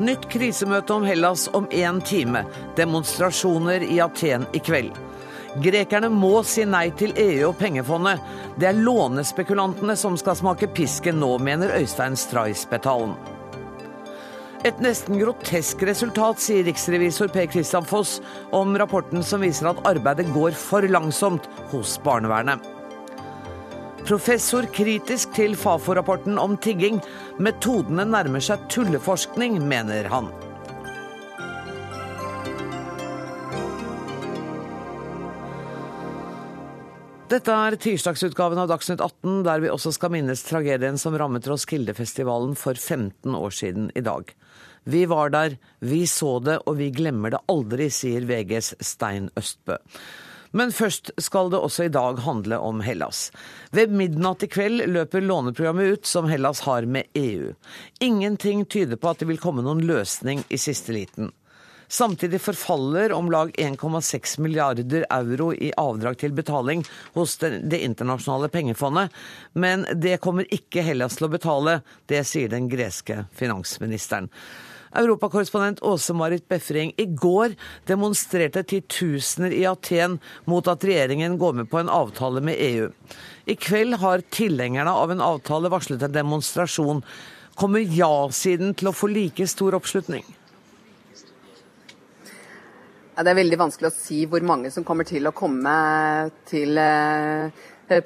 [0.00, 2.46] Nytt krisemøte om Hellas om én time.
[2.76, 4.96] Demonstrasjoner i Aten i kveld.
[5.60, 8.22] Grekerne må si nei til EU og pengefondet.
[8.56, 13.12] Det er lånespekulantene som skal smake pisken nå, mener Øystein Stray-Spetalen.
[14.64, 18.18] Et nesten grotesk resultat, sier riksrevisor Per Christian Foss
[18.56, 22.79] om rapporten som viser at arbeidet går for langsomt hos barnevernet.
[24.10, 26.96] Professor kritisk til Fafo-rapporten om tigging.
[27.38, 30.26] Metodene nærmer seg tulleforskning, mener han.
[37.30, 42.56] Dette er tirsdagsutgaven av Dagsnytt 18, der vi også skal minnes tragedien som rammet Roskildefestivalen
[42.58, 44.34] for 15 år siden i dag.
[44.90, 49.78] Vi var der, vi så det, og vi glemmer det aldri, sier VGs Stein Østbø.
[50.50, 53.28] Men først skal det også i dag handle om Hellas.
[53.70, 57.52] Ved midnatt i kveld løper låneprogrammet ut som Hellas har med EU.
[58.00, 61.30] Ingenting tyder på at det vil komme noen løsning i siste liten.
[61.90, 66.84] Samtidig forfaller om lag 1,6 milliarder euro i avdrag til betaling
[67.16, 69.10] hos Det internasjonale pengefondet,
[69.52, 71.80] men det kommer ikke Hellas til å betale.
[72.06, 74.30] Det sier den greske finansministeren.
[74.90, 77.54] Europakorrespondent Åse Marit Befring, i går
[77.86, 80.18] demonstrerte titusener i Aten
[80.50, 82.88] mot at regjeringen går med på en avtale med EU.
[83.46, 87.04] I kveld har tilhengerne av en avtale varslet en demonstrasjon.
[87.54, 90.26] Kommer ja-siden til å få like stor oppslutning?
[93.20, 95.72] Det er veldig vanskelig å si hvor mange som kommer til å komme
[96.48, 97.52] til eh,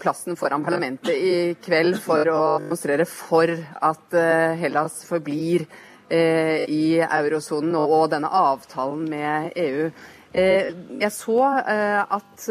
[0.01, 5.69] plassen foran parlamentet i kveld for å demonstrere for at eh, Hellas forblir
[6.11, 9.89] i eurosonen og denne avtalen med EU.
[10.35, 12.47] Eh, jeg så eh, at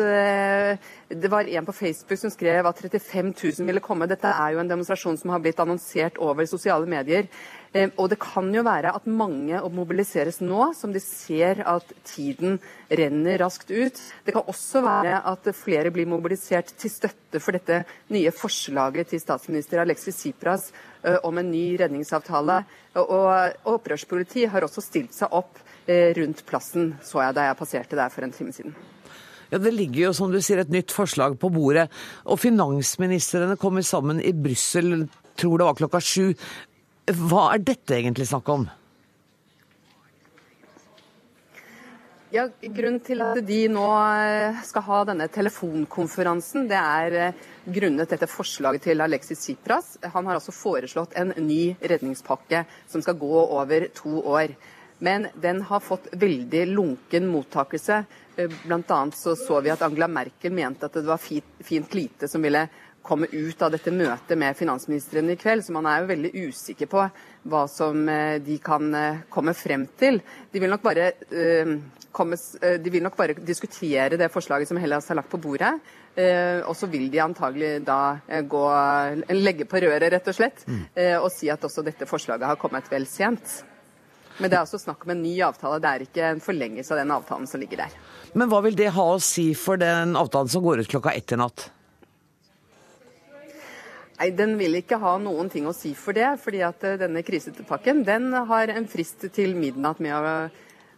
[1.12, 4.08] det var en på Facebook som skrev at 35 000 ville komme.
[4.08, 7.28] Dette er jo en demonstrasjon som har blitt annonsert over sosiale medier.
[7.74, 12.60] Og det kan jo være at mange mobiliseres nå, som de ser at tiden
[12.94, 13.98] renner raskt ut.
[14.26, 17.80] Det kan også være at flere blir mobilisert til støtte for dette
[18.14, 20.70] nye forslaget til statsminister Alexis Tsipras
[21.26, 22.60] om en ny redningsavtale.
[23.02, 25.58] Og opprørspolitiet har også stilt seg opp
[25.90, 28.76] rundt plassen, så jeg da jeg passerte der for en time siden.
[29.50, 31.90] Ja, Det ligger jo som du sier et nytt forslag på bordet.
[32.26, 35.08] Og finansministrene kommer sammen i Brussel,
[35.38, 36.34] tror det var klokka sju.
[37.04, 38.70] Hva er dette egentlig snakk om?
[42.34, 47.42] Ja, Grunnen til at de nå eh, skal ha denne telefonkonferansen, det er eh,
[47.76, 49.92] grunnet dette forslaget til Alexis Tsipras.
[50.16, 54.56] Han har altså foreslått en ny redningspakke som skal gå over to år.
[55.04, 58.00] Men den har fått veldig lunken mottakelse.
[58.34, 58.50] Bl.a.
[58.64, 62.32] blant annet så, så vi at Angela Merkel mente at det var fint, fint lite
[62.32, 62.64] som ville
[63.04, 65.66] komme ut av dette møtet med finansministeren i kveld.
[65.66, 67.04] Så man er jo veldig usikker på
[67.52, 70.22] hva som eh, de kan eh, komme frem til.
[70.54, 71.74] De vil nok bare, uh,
[72.14, 75.74] komme, de vil nok bare diskutere det forslaget som Hellas har lagt på bordet.
[76.14, 78.62] Og så vil de antagelig da gå,
[79.34, 80.84] legge på røret, rett og slett, mm.
[81.24, 83.64] og si at også dette forslaget har kommet vel sent.
[84.38, 87.02] Men det er altså snakk om en ny avtale, det er ikke en forlengelse av
[87.02, 87.98] den avtalen som ligger der.
[88.38, 91.34] Men hva vil det ha å si for den avtalen som går ut klokka ett
[91.34, 91.72] i natt?
[94.24, 96.38] Nei, Den vil ikke ha noen ting å si for det.
[96.40, 100.48] fordi at eh, denne krisepakken den har en frist til midnatt med å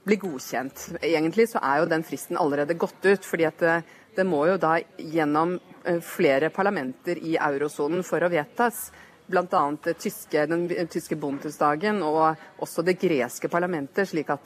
[0.06, 1.02] bli godkjent.
[1.02, 3.26] Egentlig så er jo den fristen allerede gått ut.
[3.26, 3.82] fordi at det, eh,
[4.16, 8.92] det må jo da gjennom eh, flere parlamenter i eurosonen for å vedtas.
[9.26, 9.66] Bl.a.
[9.82, 14.08] den tyske Bundesdagen og også det greske parlamentet.
[14.08, 14.46] slik at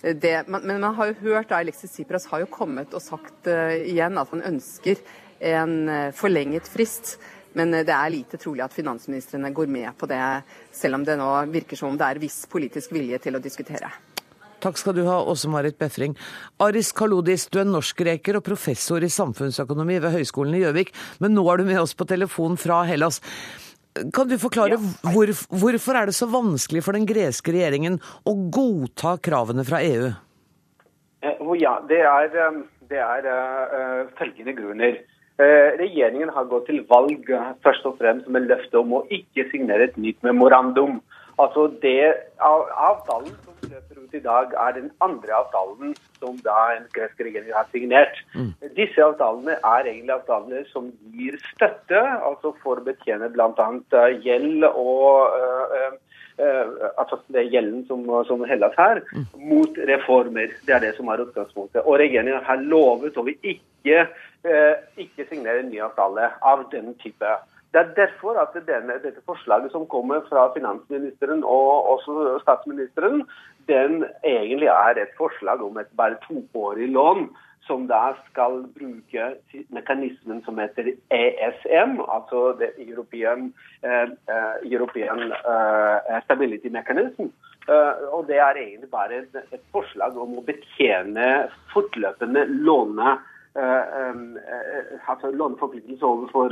[0.00, 4.16] det, men man har jo hørt da Alexis Tsipras har jo kommet og sagt igjen
[4.16, 4.96] at han ønsker
[5.40, 7.18] en forlenget frist.
[7.58, 10.22] Men eh, det er lite trolig at finansministrene går med på det,
[10.74, 13.90] selv om det nå virker som om det er viss politisk vilje til å diskutere.
[14.58, 16.16] Takk skal du ha, Åse Marit Befring.
[16.62, 20.90] Aris Kalodis, du er norskreker og professor i samfunnsøkonomi ved Høgskolen i Gjøvik,
[21.22, 23.20] men nå er du med oss på telefon fra Hellas.
[24.14, 25.12] Kan du forklare ja.
[25.14, 25.30] hvor,
[25.62, 30.10] hvorfor er det så vanskelig for den greske regjeringen å godta kravene fra EU?
[31.22, 32.58] Eh, ja, det er, eh,
[32.90, 35.00] det er uh, følgende grunner.
[35.38, 39.44] Eh, regjeringen har gått til valg eh, først og fremst med løfte om å ikke
[39.52, 40.96] signere et nytt memorandum.
[41.38, 42.10] Altså det
[42.42, 47.54] Avtalen som løper ut i dag, er den andre avtalen som da en gresk regjering
[47.54, 48.18] har signert.
[48.34, 48.50] Mm.
[48.74, 53.68] Disse avtalene er egentlig avtaler som gir støtte, altså for å betjene bl.a.
[54.02, 55.90] Eh, gjeld og uh,
[56.42, 59.28] uh, altså det er gjelden som, som Hellas her, mm.
[59.52, 60.50] mot reformer.
[60.66, 61.84] Det er det som er utgangspunktet.
[61.86, 64.08] Og regjeringen har lovet å ikke
[64.44, 67.32] ikke signere en ny avtale av den type.
[67.72, 73.26] Det er derfor at denne, dette forslaget som kommer fra finansministeren og også statsministeren,
[73.68, 77.28] den egentlig er et forslag om et bare toårig lån
[77.68, 79.26] som da skal bruke
[79.76, 83.50] mekanismen som heter ESM, altså det European,
[83.84, 84.08] uh,
[84.64, 87.28] European uh, Stability Mechanism.
[87.68, 93.18] Uh, og Det er egentlig bare et, et forslag om å betjene fortløpende låne
[93.56, 96.48] altså låneforpliktelser overfor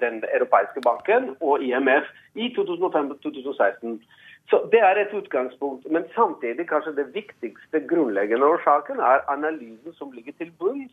[0.00, 4.00] den europeiske banken og IMF i 2005-2016.
[4.50, 5.90] Så Det er et utgangspunkt.
[5.90, 10.92] Men samtidig kanskje det viktigste grunnleggende årsaken er analysen som ligger til bunns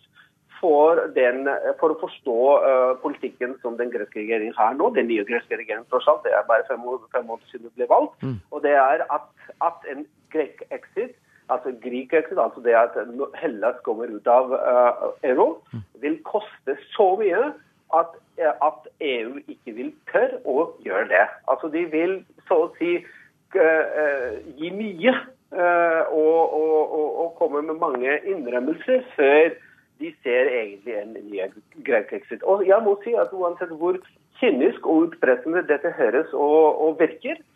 [0.59, 1.47] for, den,
[1.79, 4.91] for å forstå uh, politikken som den greske regjeringen har nå.
[4.95, 7.75] Den nye greske regjeringen tross alt, det er bare fem, år, fem måneder siden det
[7.79, 8.19] ble valgt.
[8.23, 8.37] Mm.
[8.51, 9.27] Og det er at,
[9.65, 11.15] at en grek exit,
[11.49, 12.97] altså Greek exit, altså det at
[13.41, 15.83] Hellas kommer ut av uh, euro, mm.
[16.03, 17.51] vil koste så mye
[17.97, 21.25] at, at EU ikke vil tørre å gjøre det.
[21.49, 24.29] Altså De vil så å si uh,
[24.59, 29.57] gi mye uh, og, og, og, og, komme med mange innrømmelser før
[29.99, 31.43] de ser egentlig en ny
[31.83, 33.97] greit Og jeg må si at uansett hvor
[34.39, 37.48] kynisk og utpressende dette høres og, virker, uh,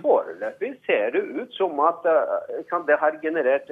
[0.00, 3.70] foreløpig ser det ut som at uh, det har generert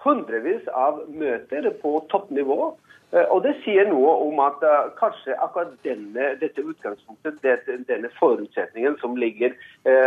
[0.00, 2.72] hundrevis av møter på toppnivå
[3.12, 4.62] Eh, og Det sier noe om at
[4.98, 7.40] kanskje akkurat denne, dette utgangspunktet,
[7.88, 9.56] denne forutsetningen som ligger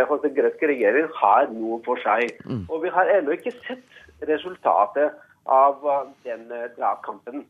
[0.08, 2.32] hos den greske regjeringen, har noe for seg.
[2.48, 2.64] Mm.
[2.70, 5.12] Og Vi har ennå ikke sett resultatet
[5.44, 5.82] av
[6.24, 6.46] den
[6.78, 7.44] dragkampen.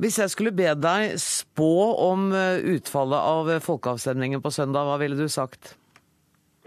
[0.00, 5.28] Hvis jeg skulle be deg spå om utfallet av folkeavstemningen på søndag, hva ville du
[5.28, 5.74] sagt?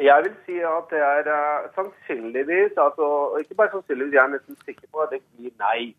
[0.01, 1.29] Jeg vil si at det er
[1.73, 3.07] sannsynligvis, altså
[3.41, 5.93] ikke bare sannsynligvis, jeg er nesten sikker på at det blir nei.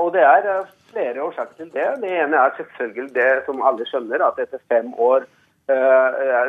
[0.00, 0.48] Og Det er
[0.92, 1.88] flere årsaker til det.
[2.00, 5.26] Det ene er selvfølgelig det som alle skjønner, at etter fem år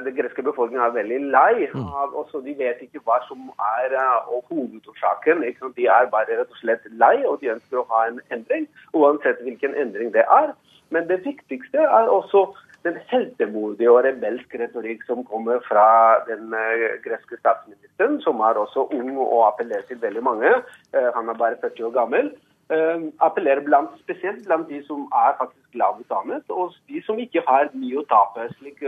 [0.06, 1.68] den greske befolkningen er veldig lei.
[1.74, 1.86] Mm.
[2.22, 3.52] Også de vet ikke hva som
[3.84, 3.96] er
[4.50, 5.46] hovedårsaken.
[5.78, 9.42] De er bare rett og slett lei, og de ønsker å ha en endring, uansett
[9.46, 10.54] hvilken endring det er.
[10.92, 12.50] Men det viktigste er også
[12.84, 15.86] den heltemodige og rebelske retorikk som kommer fra
[16.26, 16.50] den
[17.06, 20.56] greske statsministeren, som er også ung og appellerer til veldig mange.
[20.96, 22.32] Han er bare 40 år gammel.
[23.22, 27.70] Appellerer blant, spesielt blant de som er faktisk lavt utdannet, og de som ikke har
[27.76, 28.82] mye å tape, slik,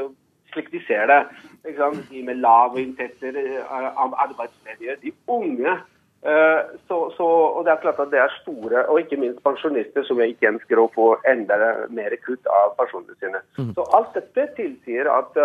[0.53, 1.21] slik de ser det.
[1.63, 5.75] De med lave inntekter, uh, arbeidsledige, de unge.
[6.23, 10.05] Uh, så, så, og det er klart at det er store, og ikke minst pensjonister,
[10.07, 11.59] som ikke ønsker å få enda
[11.91, 13.43] mer kutt av pensjonene sine.
[13.59, 13.73] Mm.
[13.75, 15.39] Så alt dette tilsier at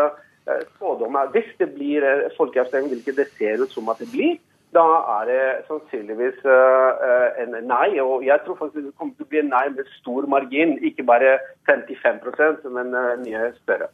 [0.77, 2.05] spådommer, hvis det blir
[2.39, 4.39] folkeavstemning, hvilket det ser ut som at det blir,
[4.77, 4.85] da
[5.19, 7.97] er det sannsynligvis uh, en nei.
[8.05, 10.77] Og jeg tror faktisk det kommer til å bli en nei med stor margin.
[10.85, 11.39] Ikke bare
[11.71, 13.89] 55 men uh, mye større.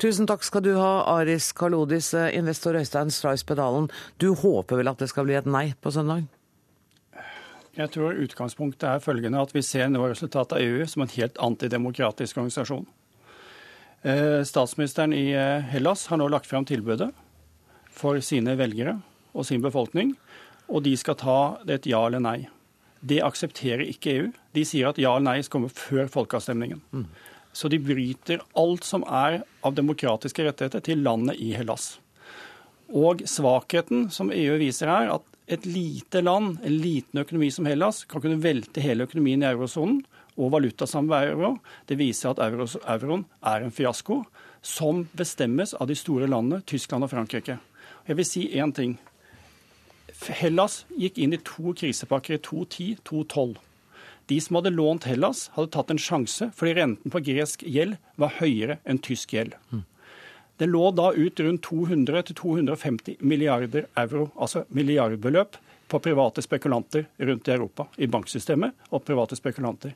[0.00, 3.90] Tusen takk skal du ha, Aris Kalodis, investor Øystein Strais Pedalen.
[4.18, 6.24] Du håper vel at det skal bli et nei på søndag?
[7.76, 11.38] Jeg tror utgangspunktet er følgende at vi ser nå resultatet av EU som en helt
[11.40, 12.84] antidemokratisk organisasjon.
[14.44, 15.30] Statsministeren i
[15.70, 17.12] Hellas har nå lagt fram tilbudet
[17.92, 18.96] for sine velgere
[19.32, 20.16] og sin befolkning,
[20.68, 22.38] og de skal ta det et ja eller nei.
[23.00, 24.26] Det aksepterer ikke EU.
[24.54, 26.82] De sier at ja eller nei skal komme før folkeavstemningen.
[26.92, 27.06] Mm.
[27.52, 31.96] Så de bryter alt som er av demokratiske rettigheter til landet i Hellas.
[32.92, 38.04] Og svakheten som EU viser her, at et lite land, en liten økonomi som Hellas,
[38.04, 40.02] kan kunne velte hele økonomien i eurosonen
[40.36, 41.56] og valutasamarbeidet euro,
[41.88, 44.22] det viser at euroen er en fiasko
[44.62, 47.58] som bestemmes av de store landene, Tyskland og Frankrike.
[48.06, 48.96] Jeg vil si én ting.
[50.38, 53.58] Hellas gikk inn i to krisepakker i 2010-2012.
[54.26, 58.36] De som hadde lånt Hellas, hadde tatt en sjanse fordi renten på gresk gjeld var
[58.38, 59.56] høyere enn tysk gjeld.
[60.60, 65.56] Det lå da ut rundt 200-250 milliarder euro, altså milliardbeløp,
[65.92, 69.92] på private spekulanter rundt i Europa, i banksystemet og private spekulanter.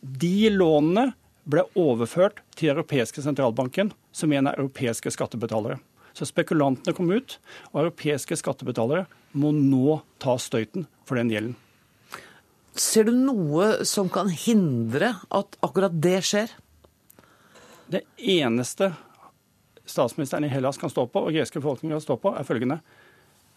[0.00, 1.12] De lånene
[1.46, 5.78] ble overført til europeiske sentralbanken, som en av europeiske skattebetalere.
[6.16, 7.36] Så spekulantene kom ut,
[7.70, 9.04] og europeiske skattebetalere
[9.36, 11.54] må nå ta støyten for den gjelden.
[12.76, 16.52] Ser du noe som kan hindre at akkurat det skjer?
[17.88, 18.90] Det eneste
[19.86, 22.80] statsministeren i Hellas kan stå på, og greske befolkningen kan stå på, er følgende.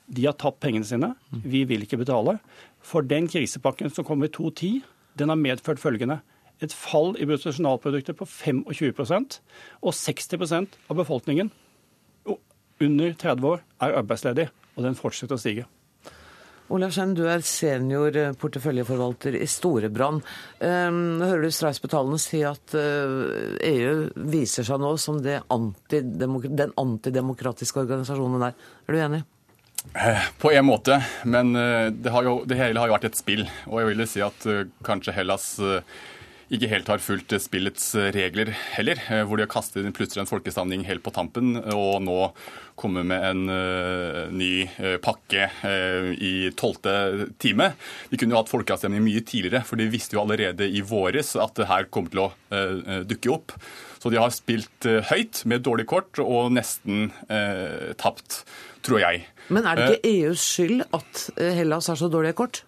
[0.09, 1.11] De har tapt pengene sine.
[1.29, 2.37] Vi vil ikke betale.
[2.85, 4.83] For den krisepakken som kom i 2010,
[5.19, 6.21] den har medført følgende.
[6.63, 9.39] Et fall i bruttonasjonalproduktet på 25%
[9.81, 11.51] og 60% av befolkningen
[12.79, 15.65] under 30 år er arbeidsledig, og den fortsetter å stige.
[16.69, 20.21] Olav Skjenn, du er senior porteføljeforvalter i Storebrand.
[20.61, 23.95] Um, hører du Streis Betalen si at EU
[24.29, 28.69] viser seg nå som antidemok den antidemokratiske organisasjonen der.
[28.85, 29.23] Er du enig?
[29.95, 33.45] Eh, på en måte, men eh, det, jo, det, hele har jo vært et spill.
[33.71, 34.47] Og jeg vil si at
[34.85, 35.55] kanskje Hellas
[36.49, 39.01] ikke helt har fulgt spillets regler heller.
[39.27, 42.17] Hvor de har kastet inn plutselig en folkestamning helt på tampen, og nå
[42.79, 47.73] kommer med en uh, ny uh, pakke uh, i tolvte time.
[48.09, 51.57] De kunne jo hatt folkeavstemning mye tidligere, for de visste jo allerede i våres at
[51.59, 53.53] det her kommer til å dukke opp.
[53.99, 57.09] Så de har spilt høyt med dårlig kort og nesten
[57.99, 58.41] tapt,
[58.85, 59.25] tror jeg.
[59.51, 61.25] Men er det ikke EUs skyld at
[61.59, 62.63] Hellas har så dårlige kort?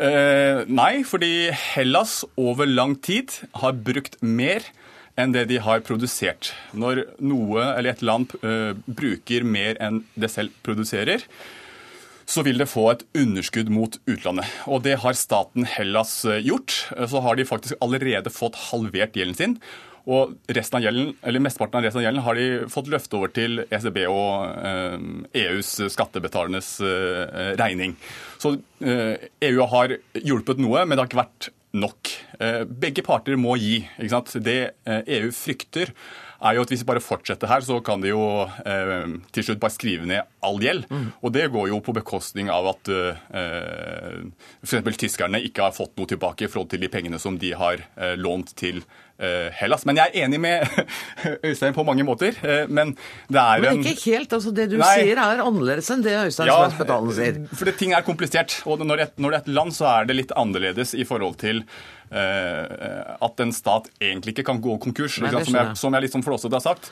[0.00, 4.64] Eh, nei, fordi Hellas over lang tid har brukt mer
[5.20, 6.54] enn det de har produsert.
[6.72, 11.26] Når noe eller et land eh, bruker mer enn det selv produserer,
[12.30, 14.48] så vil det få et underskudd mot utlandet.
[14.70, 16.76] Og det har staten Hellas eh, gjort.
[17.10, 19.56] Så har de faktisk allerede fått halvert gjelden sin.
[20.10, 23.32] Og resten av gjelden, eller mesteparten av resten av gjelden har de fått løfte over
[23.36, 24.96] til ECB og eh,
[25.42, 27.96] EUs skattebetalernes eh, regning.
[28.40, 32.14] Så eh, EU har hjulpet noe, men det har ikke vært nok.
[32.40, 33.80] Eh, begge parter må gi.
[34.02, 34.40] ikke?
[34.42, 35.94] Det EU eh, frykter,
[36.40, 38.22] er jo at hvis vi bare fortsetter her, så kan de jo
[38.64, 39.04] eh,
[39.34, 40.86] til slutt bare skrive ned all gjeld.
[40.90, 41.10] Mm.
[41.20, 44.24] Og det går jo på bekostning av at eh,
[44.64, 44.96] f.eks.
[45.04, 48.16] tyskerne ikke har fått noe tilbake i forhold til de pengene som de har eh,
[48.20, 48.82] lånt til
[49.20, 49.82] Eh, Hellas.
[49.84, 50.62] Men jeg er enig med
[51.46, 52.32] Øystein på mange måter.
[52.40, 52.94] Eh, men
[53.28, 54.32] det er Men ikke helt.
[54.32, 54.94] altså Det du Nei.
[54.96, 57.40] sier er annerledes enn det Øystein ja, Spetalen sier.
[57.52, 58.62] For det, ting er komplisert.
[58.64, 61.36] Og når det, når det er et land, så er det litt annerledes i forhold
[61.42, 66.02] til Eh, at en stat egentlig ikke kan gå konkurs, Nei, som, jeg, som jeg
[66.02, 66.90] litt sånn flåsete har sagt.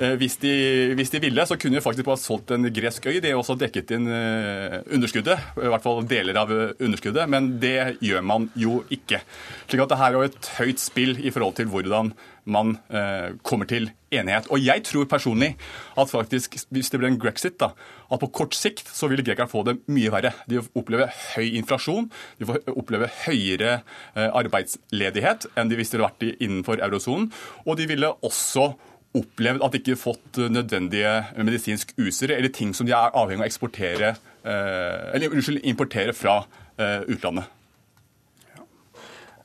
[0.00, 0.52] Eh, hvis de,
[0.96, 3.18] hvis de, ville, så kunne de faktisk bare solgt en gresk øy.
[3.20, 8.00] Det er også dekket inn eh, underskuddet, i hvert fall deler av underskuddet, men det
[8.00, 9.20] gjør man jo ikke.
[9.66, 12.14] Slik at det her er jo et høyt spill i forhold til hvordan
[12.52, 14.48] man eh, kommer til enighet.
[14.50, 15.52] Og jeg tror personlig
[15.98, 17.72] at faktisk, hvis det blir en grexit, da,
[18.10, 20.32] at på kort sikt så vil grekerne få det mye verre.
[20.50, 26.30] De opplever høy inflasjon, de får oppleve høyere eh, arbeidsledighet enn de visste det hadde
[26.30, 27.30] vært innenfor eurosonen.
[27.66, 28.72] Og de ville også
[29.16, 33.48] opplevd at de ikke fått nødvendige medisinsk usere eller ting som de er avhengig av
[33.48, 34.12] å eksportere,
[34.44, 36.42] eh, eller unnskyld, importere fra
[36.80, 37.44] utlandet.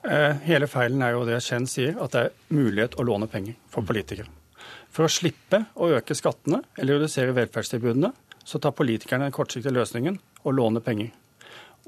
[0.05, 3.55] Eh, hele feilen er jo det Chen sier, at det er mulighet å låne penger
[3.73, 4.29] for politikere.
[4.93, 8.11] For å slippe å øke skattene eller redusere velferdstilbudene,
[8.45, 11.09] så tar politikerne den kortsiktige løsningen og låner penger.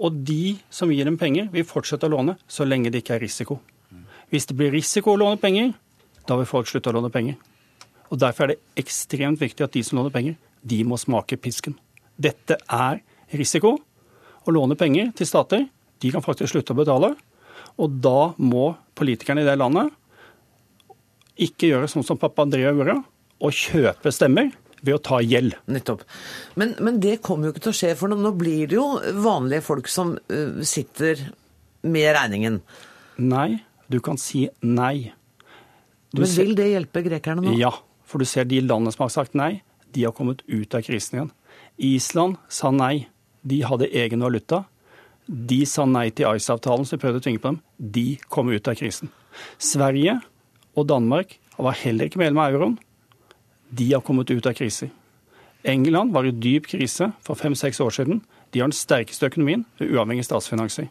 [0.01, 3.23] Og de som gir dem penger, vil fortsette å låne så lenge det ikke er
[3.23, 3.59] risiko.
[4.33, 5.71] Hvis det blir risiko å låne penger,
[6.27, 7.37] da vil folk slutte å låne penger.
[8.09, 11.77] Og Derfor er det ekstremt viktig at de som låner penger, de må smake pisken.
[12.17, 13.01] Dette er
[13.37, 13.77] risiko.
[14.47, 15.67] Å låne penger til stater,
[16.01, 17.13] de kan faktisk slutte å betale.
[17.77, 19.93] Og da må politikerne i det landet
[21.37, 22.97] ikke gjøre sånn som pappa Andrea gjorde,
[23.45, 24.49] og kjøpe stemmer
[24.81, 25.53] ved å ta gjeld.
[25.69, 26.03] Nettopp.
[26.57, 28.87] Men, men, det kommer jo ikke til å skje, for nå, blir det jo
[29.21, 31.21] vanlige folk som uh, sitter
[31.85, 32.59] med regningen.
[33.21, 35.11] Nei, du kan si nei.
[36.13, 37.53] Du men vil det hjelpe grekerne nå?
[37.59, 37.73] Ja,
[38.07, 39.59] for du ser de landene som har sagt nei,
[39.93, 41.31] de har kommet ut av krisen igjen.
[41.77, 43.07] Island sa nei.
[43.47, 44.65] De hadde egen valuta.
[45.27, 47.59] De sa nei til ICE-avtalen, så vi prøvde å tvinge på dem.
[47.77, 49.11] De kom ut av krisen.
[49.59, 50.19] Sverige
[50.77, 52.77] og Danmark var heller ikke medlem av euroen.
[53.69, 54.91] De har kommet ut av kriser.
[55.67, 58.21] England var i dyp krise for fem-seks år siden.
[58.53, 60.87] De har den sterkeste økonomien ved uavhengige statsfinanser.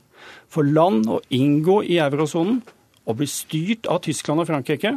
[0.53, 2.61] For land å inngå i eurosonen
[3.07, 4.97] og bli styrt av Tyskland og Frankrike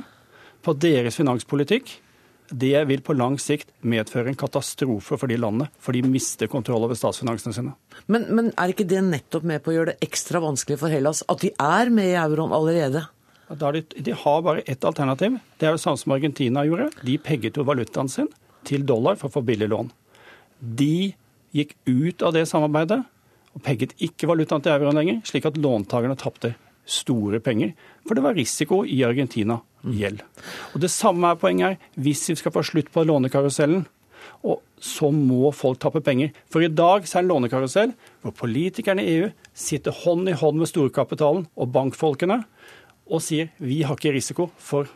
[0.65, 1.93] på deres finanspolitikk,
[2.49, 6.85] det vil på lang sikt medføre en katastrofe for de landene, for de mister kontroll
[6.87, 7.75] over statsfinansene sine.
[8.07, 11.21] Men, men, er ikke det nettopp med på å gjøre det ekstra vanskelig for Hellas
[11.29, 13.05] at de er med i euroen allerede?
[13.49, 15.39] De, de, har bare ett alternativ.
[15.57, 16.91] Det er det samme som Argentina gjorde.
[17.01, 18.29] De pegget jo valutaen sin
[18.67, 19.89] til dollar for å få billig lån.
[20.59, 21.15] De
[21.55, 22.99] gikk ut av det samarbeidet
[23.57, 26.53] og pegget ikke valutaen til euroen lenger, slik at låntakerne tapte
[26.89, 27.75] store penger.
[28.07, 30.23] For det var risiko i Argentina gjeld.
[30.73, 31.77] Og Det samme er poenget her.
[31.95, 33.85] Hvis vi skal få slutt på lånekarusellen,
[34.43, 36.31] og så må folk tappe penger.
[36.51, 37.93] For i dag så er det en lånekarusell
[38.23, 42.43] hvor politikerne i EU sitter hånd i hånd med storkapitalen og bankfolkene
[43.09, 44.87] og sier vi har ikke risiko, for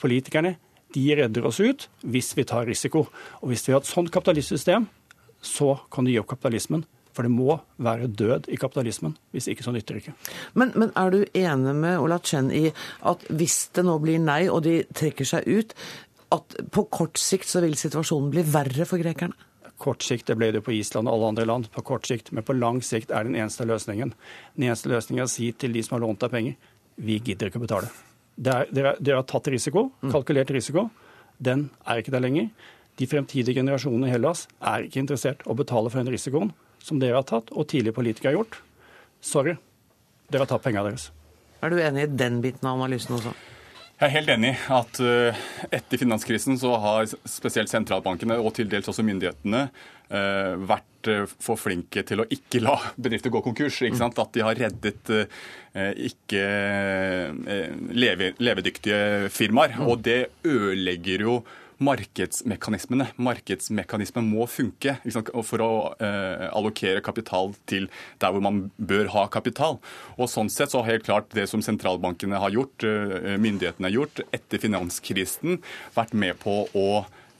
[0.00, 0.56] politikerne
[0.94, 3.06] de redder oss ut hvis vi tar risiko.
[3.40, 4.88] Og hvis vi har et sånt kapitalistsystem,
[5.40, 6.84] så kan du gi opp kapitalismen.
[7.16, 10.14] For det må være død i kapitalismen, hvis ikke så nytter det ikke.
[10.54, 12.68] Men, men, er du enig med Ola Chen i
[13.10, 15.74] at hvis det nå blir nei, og de trekker seg ut,
[16.30, 19.34] at på kort sikt så vil situasjonen bli verre for grekerne?
[19.80, 22.30] Kort sikt, det ble det på Island og alle andre land, på kort sikt.
[22.36, 24.12] Men på lang sikt er den eneste løsningen.
[24.54, 26.58] Den eneste løsningen er å si til de som har lånt deg penger,
[27.00, 27.88] vi gidder ikke å betale.
[28.40, 30.90] Dere, dere, har tatt risiko, kalkulert risiko.
[31.40, 32.50] Den er ikke der lenger.
[33.00, 36.52] De fremtidige generasjonene i Hellas er ikke interessert å betale for den risikoen
[36.84, 38.60] som dere har tatt, og tidligere politikere har gjort.
[39.20, 39.56] Sorry,
[40.30, 41.10] dere har tatt pengene deres.
[41.60, 43.34] Er du enig i den biten av analysen også?
[44.00, 45.40] Jeg er helt enig at uh,
[45.76, 51.60] etter finanskrisen så har spesielt sentralbankene og til dels også myndighetene uh, vært uh, for
[51.60, 53.82] flinke til å ikke la bedrifter gå konkurs.
[53.84, 54.16] ikke sant?
[54.16, 55.12] At de har reddet
[56.00, 56.46] ikke
[58.40, 59.76] levedyktige firmaer.
[59.84, 61.36] Og det ødelegger jo
[61.80, 63.08] markedsmekanismene.
[63.20, 64.96] Markedsmekanismen må funke
[65.46, 65.70] for å
[66.02, 67.88] eh, allokere kapital til
[68.20, 69.80] der hvor man bør ha kapital.
[70.18, 73.96] Og Sånn sett så har helt klart det som sentralbankene har gjort, eh, myndighetene har
[73.96, 75.58] gjort etter finanskrisen,
[75.96, 76.88] vært med på å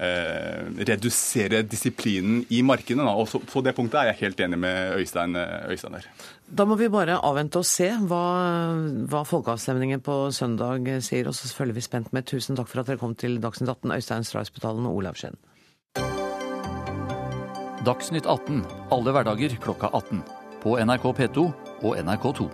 [0.00, 3.12] eh, redusere disiplinen i markedene.
[3.12, 5.36] Og på det punktet er jeg helt enig med Øystein,
[5.68, 6.08] Øystein der.
[6.50, 8.24] Da må vi bare avvente og se hva,
[9.06, 11.28] hva folkeavstemningen på søndag sier.
[11.30, 12.26] Og så følger vi spent med.
[12.26, 15.38] Tusen takk for at dere kom til Dagsnytt 18, Øystein Straisbetalen og Olav Skien.
[17.86, 20.24] Dagsnytt 18 alle hverdager klokka 18.
[20.60, 21.44] På NRK P2
[21.86, 22.48] og NRK2.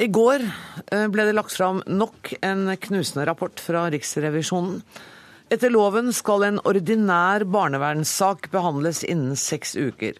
[0.00, 4.78] I går eh, ble det lagt fram nok en knusende rapport fra Riksrevisjonen.
[5.50, 10.14] Etter loven skal en ordinær barnevernssak behandles innen seks uker.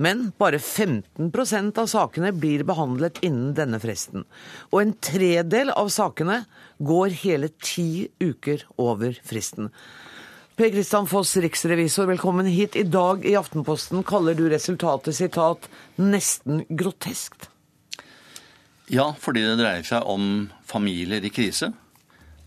[0.00, 4.24] Men bare 15% av sakene blir behandlet innen denne fristen.
[4.72, 6.46] Og en tredel av sakene
[6.80, 9.68] går hele ti uker over fristen.
[10.56, 12.80] Per Kristian Foss, riksrevisor, velkommen hit.
[12.80, 15.68] I dag i Aftenposten kaller du resultatet sitat
[16.00, 17.50] 'nesten groteskt'.
[18.88, 21.72] Ja, fordi det dreier seg om familier i krise.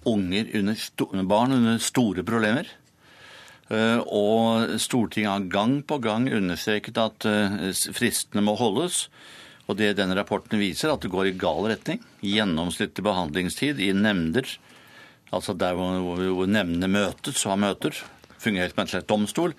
[0.09, 2.67] Unger under barn under store problemer.
[3.71, 9.07] Eh, og Stortinget har gang på gang understreket at eh, fristene må holdes.
[9.69, 12.01] Og det denne rapporten viser, at det går i gal retning.
[12.19, 14.47] Gjennomsnittlig behandlingstid i nemnder,
[15.31, 18.03] altså der hvor, hvor nemndene møtes og har møter,
[18.43, 19.55] fungerer som en slags domstol,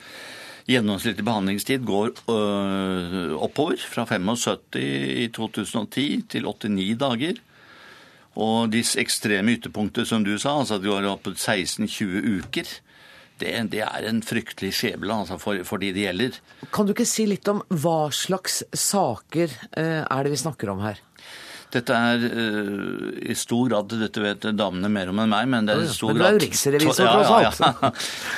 [0.65, 7.41] Gjennomsnittlig behandlingstid går øh, oppover, fra 75 i 2010 til 89 dager.
[8.41, 12.73] Og disse ekstreme ytterpunkter som du sa, altså at vi har opp 16-20 uker,
[13.39, 16.37] det, det, er en fryktelig skjebne altså for, for, de det gjelder.
[16.75, 20.85] Kan du ikke si litt om hva slags saker øh, er det vi snakker om
[20.85, 21.03] her?
[21.75, 25.75] Dette er uh, i stor grad Dette vet damene mer om enn meg, men det
[25.75, 27.59] er i stor grad Men du er jo riksrevisor, tross alt.
[27.65, 27.91] Ja, ja,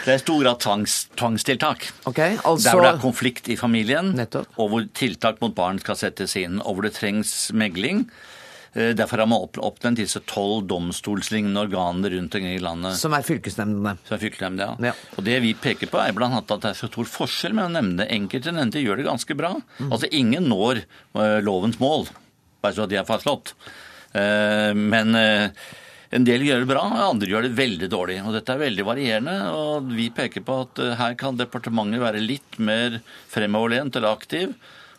[0.06, 1.88] det er i stor grad tvangs, tvangstiltak.
[2.09, 2.70] Okay, altså...
[2.70, 4.48] Der hvor det er konflikt i familien, Nettopp.
[4.56, 8.06] og hvor tiltak mot barn skal settes inn, og hvor det trengs megling.
[8.76, 13.00] Eh, derfor har man oppnevnt disse tolv domstolslignende organene rundt omkring i landet.
[13.00, 13.96] Som er fylkesnemndene.
[14.04, 14.92] Som er fylkesnemndene, ja.
[14.92, 15.16] ja.
[15.16, 16.28] Og Det vi peker på, er bl.a.
[16.42, 18.10] at det er så stor forskjell mellom nemndene.
[18.20, 19.56] Enkelte nemnder gjør det ganske bra.
[19.80, 19.90] Mm.
[19.90, 20.84] Altså ingen når
[21.16, 22.08] uh, lovens mål
[22.66, 23.54] bare så de er fastslått.
[24.16, 25.50] Eh, men eh,
[26.16, 28.20] en del gjør det bra, andre gjør det veldig dårlig.
[28.24, 29.36] og Dette er veldig varierende.
[29.52, 33.00] og Vi peker på at eh, her kan departementet være litt mer
[33.32, 34.56] fremoverlent eller aktiv.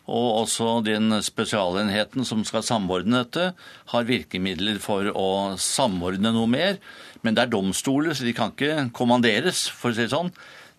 [0.08, 3.50] Og også den spesialenheten som skal samordne dette,
[3.92, 6.80] har virkemidler for å samordne noe mer.
[7.26, 10.32] Men det er domstoler, så de kan ikke kommanderes, for å si det sånn.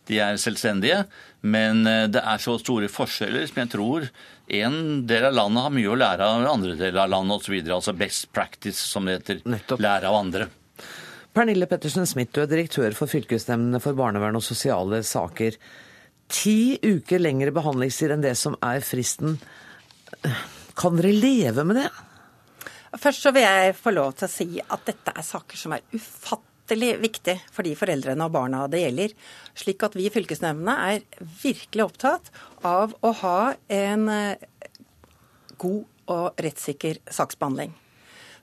[0.08, 1.02] De er selvstendige.
[1.44, 4.08] Men det er så store forskjeller som jeg tror
[4.48, 7.58] en del av landet har mye å lære av andre deler av landet osv.
[7.68, 9.42] Altså best practice, som det heter.
[9.44, 9.82] Nettopp.
[9.84, 10.48] Lære av andre.
[11.36, 15.58] Pernille Pettersen Smith, du er direktør for fylkesnemndene for barnevern og sosiale saker.
[16.28, 19.38] Ti uker lengre behandlingstid enn det som er fristen.
[20.78, 21.88] Kan dere leve med det?
[22.98, 25.84] Først så vil jeg få lov til å si at dette er saker som er
[25.92, 29.16] ufattelig viktig for de foreldrene og barna det gjelder.
[29.56, 32.32] Slik at vi i fylkesnemndene er virkelig opptatt
[32.66, 33.40] av å ha
[33.72, 34.48] en eh,
[35.60, 37.74] god og rettssikker saksbehandling.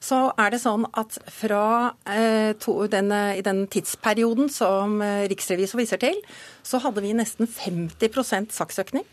[0.05, 5.81] Så er det sånn at fra eh, to, denne, i den tidsperioden som eh, riksrevisor
[5.81, 6.19] viser til,
[6.61, 9.05] så hadde vi nesten 50 saksøkning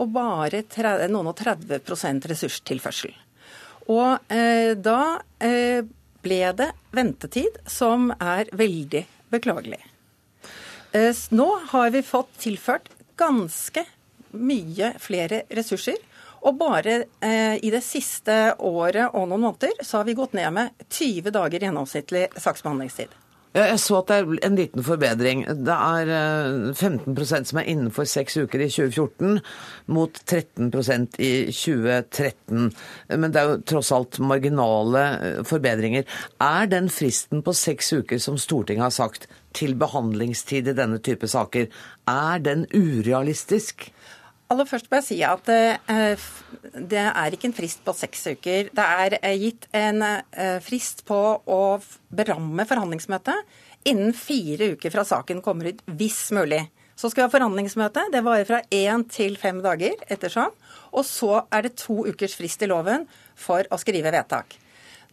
[0.00, 3.14] og bare 30, noen og 30 ressurstilførsel.
[3.90, 5.86] Og eh, da eh,
[6.24, 9.80] ble det ventetid som er veldig beklagelig.
[10.96, 13.84] Eh, nå har vi fått tilført ganske
[14.34, 15.98] mye flere ressurser.
[16.40, 20.52] Og bare eh, i det siste året og noen måneder så har vi gått ned
[20.56, 23.12] med 20 dager gjennomsnittlig saksbehandlingstid.
[23.50, 25.40] Ja, jeg så at det er en liten forbedring.
[25.66, 29.40] Det er eh, 15% som er innenfor seks uker i 2014,
[29.90, 32.68] mot 13% i 2013.
[33.10, 36.06] Men det er jo tross alt marginale eh, forbedringer.
[36.46, 41.26] Er den fristen på seks uker som Stortinget har sagt til behandlingstid i denne type
[41.26, 41.66] saker,
[42.06, 43.90] er den urealistisk?
[44.50, 46.22] Aller først må jeg si at eh,
[46.74, 48.70] det er ikke en frist på seks uker.
[48.74, 51.60] Det er eh, gitt en eh, frist på å
[52.10, 56.64] beramme forhandlingsmøtet innen fire uker fra saken kommer ut, hvis mulig.
[56.98, 58.08] Så skal vi ha forhandlingsmøte.
[58.12, 60.50] Det varer fra én til fem dager ettersom.
[60.90, 63.06] Og så er det to ukers frist i loven
[63.38, 64.58] for å skrive vedtak.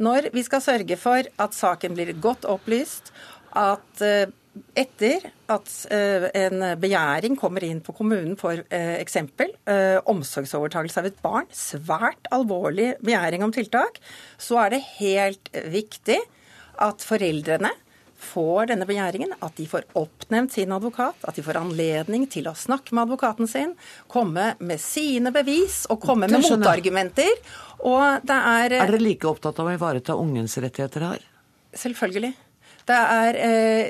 [0.02, 3.13] Når vi skal sørge for at saken blir godt opplyst,
[3.56, 4.04] at
[4.78, 11.08] etter at eh, en begjæring kommer inn på kommunen for eh, eksempel omsorgsovertagelse omsorgsovertakelse av
[11.10, 14.00] et barn, svært alvorlig begjæring om tiltak,
[14.38, 16.17] så er det helt viktig
[16.84, 17.72] at foreldrene
[18.17, 22.56] får denne begjæringen, at de får oppnevnt sin advokat, at de får anledning til å
[22.58, 23.76] snakke med advokaten sin,
[24.10, 27.38] komme med sine bevis og komme med motargumenter.
[27.86, 31.26] Og det er Er dere like opptatt av å ivareta ungens rettigheter her?
[31.78, 32.34] Selvfølgelig.
[32.88, 33.89] Det er eh,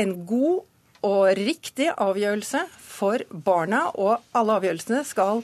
[0.00, 0.62] en god
[1.04, 5.42] og riktig avgjørelse for barna, og alle avgjørelsene skal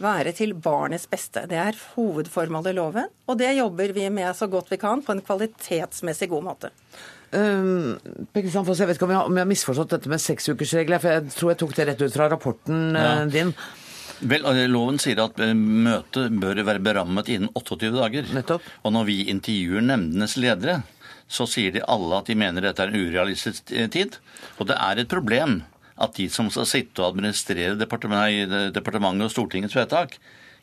[0.00, 1.42] være til barnets beste.
[1.50, 5.16] Det er hovedformålet i loven, og det jobber vi med så godt vi kan på
[5.16, 6.70] en kvalitetsmessig god måte.
[7.30, 7.98] Um,
[8.34, 11.34] jeg vet ikke om jeg, har, om jeg har misforstått dette med seksukersregler, for jeg
[11.36, 13.26] tror jeg tok det rett ut fra rapporten eh, Ja.
[13.30, 13.52] din.
[14.20, 18.26] Vel, eh, Loven sier at eh, møtet bør være berammet innen 28 dager.
[18.34, 18.66] Nettopp.
[18.84, 20.80] Og når vi intervjuer nemndenes ledere,
[21.30, 24.18] så sier de alle at de mener dette er en urealistisk eh, tid.
[24.58, 25.60] Og det er et problem
[26.00, 30.16] at de som skal sitte og administrere departement, departementet og Stortingets vedtak,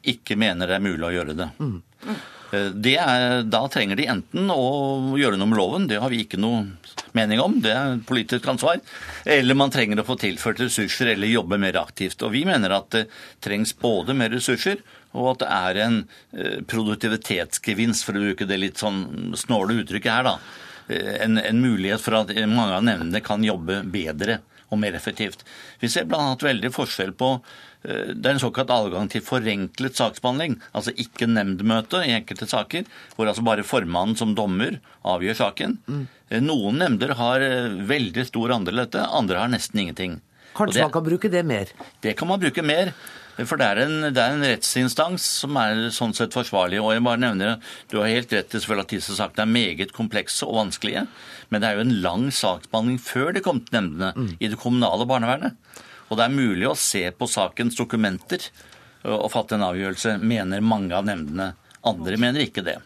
[0.08, 1.48] ikke mener det er mulig å gjøre det.
[1.62, 1.78] Mm.
[2.80, 6.40] Det er, da trenger de enten å gjøre noe med loven, det har vi ikke
[6.40, 6.64] noe
[7.18, 8.80] mening om, det er politisk ansvar,
[9.28, 12.24] eller man trenger å få tilført ressurser eller jobbe mer aktivt.
[12.24, 13.04] Og vi mener at det
[13.44, 14.80] trengs både mer ressurser
[15.14, 16.00] og at det er en
[16.34, 20.38] eh, produktivitetsgevinst, for å bruke det litt sånn snåle uttrykket her, da.
[20.90, 24.40] Eh, En, en mulighet for at mange av nemndene kan jobbe bedre
[24.70, 25.44] og mer effektivt.
[25.80, 26.36] Vi ser bl.a.
[26.40, 27.30] veldig forskjell på
[27.84, 32.84] eh, det er en såkalt adgang til forenklet saksbehandling, altså ikke nemndmøte i enkelte saker,
[33.16, 35.78] hvor altså bare formannen som dommer avgjør saken.
[35.88, 36.06] Mm.
[36.44, 37.40] Noen nemnder har
[37.88, 40.18] veldig stor andel dette, andre har nesten ingenting.
[40.58, 41.68] Kanskje det- man kan bruke det mer?
[42.02, 42.92] det kan man bruke mer.
[43.46, 46.80] For det er, en, det er en rettsinstans som er sånn sett forsvarlig.
[46.82, 47.60] Og jeg bare nevner,
[47.92, 51.06] Du har helt rett til selvfølgelig at disse sakene er meget komplekse og vanskelige.
[51.50, 55.06] Men det er jo en lang saksbehandling før det kom til nemndene i det kommunale
[55.10, 55.54] barnevernet.
[56.10, 58.50] Og det er mulig å se på sakens dokumenter
[59.08, 61.52] og fatte en avgjørelse, mener mange av nemndene.
[61.88, 62.80] Andre mener ikke det.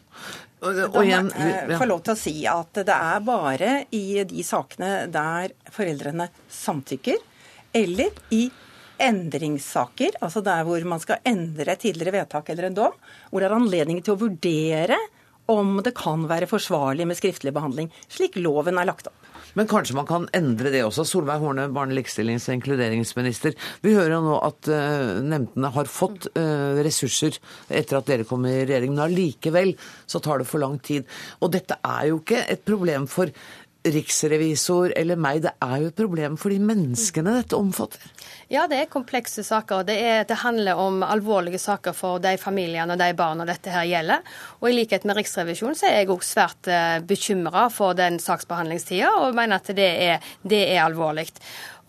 [0.62, 1.78] Og, igjen, jeg ja.
[1.80, 7.18] få lov til å si at det er bare i de sakene der foreldrene samtykker,
[7.74, 8.44] eller i
[9.02, 13.58] endringssaker, altså der hvor man skal endre tidligere vedtak eller en dom, hvor det er
[13.58, 15.00] anledning til å vurdere
[15.52, 19.18] om det kan være forsvarlig med skriftlig behandling, slik loven er lagt opp.
[19.58, 21.04] Men kanskje man kan endre det også.
[21.08, 23.58] Solveig Horne, barne-, likestillings- og inkluderingsminister.
[23.84, 27.36] Vi hører jo nå at uh, nemndene har fått uh, ressurser
[27.68, 29.74] etter at dere kom i regjering, men allikevel
[30.08, 31.10] så tar det for lang tid.
[31.42, 33.34] Og dette er jo ikke et problem for
[33.82, 38.04] riksrevisor eller meg, det er jo et problem for de menneskene dette omfatter.
[38.52, 39.86] Ja, det er komplekse saker.
[39.88, 39.96] Det,
[40.28, 44.26] det handler om alvorlige saker for de familiene og de barna dette her gjelder.
[44.60, 49.14] Og i likhet med Riksrevisjonen så er jeg òg svært uh, bekymra for den saksbehandlingstida,
[49.24, 51.30] og mener at det er, det er alvorlig.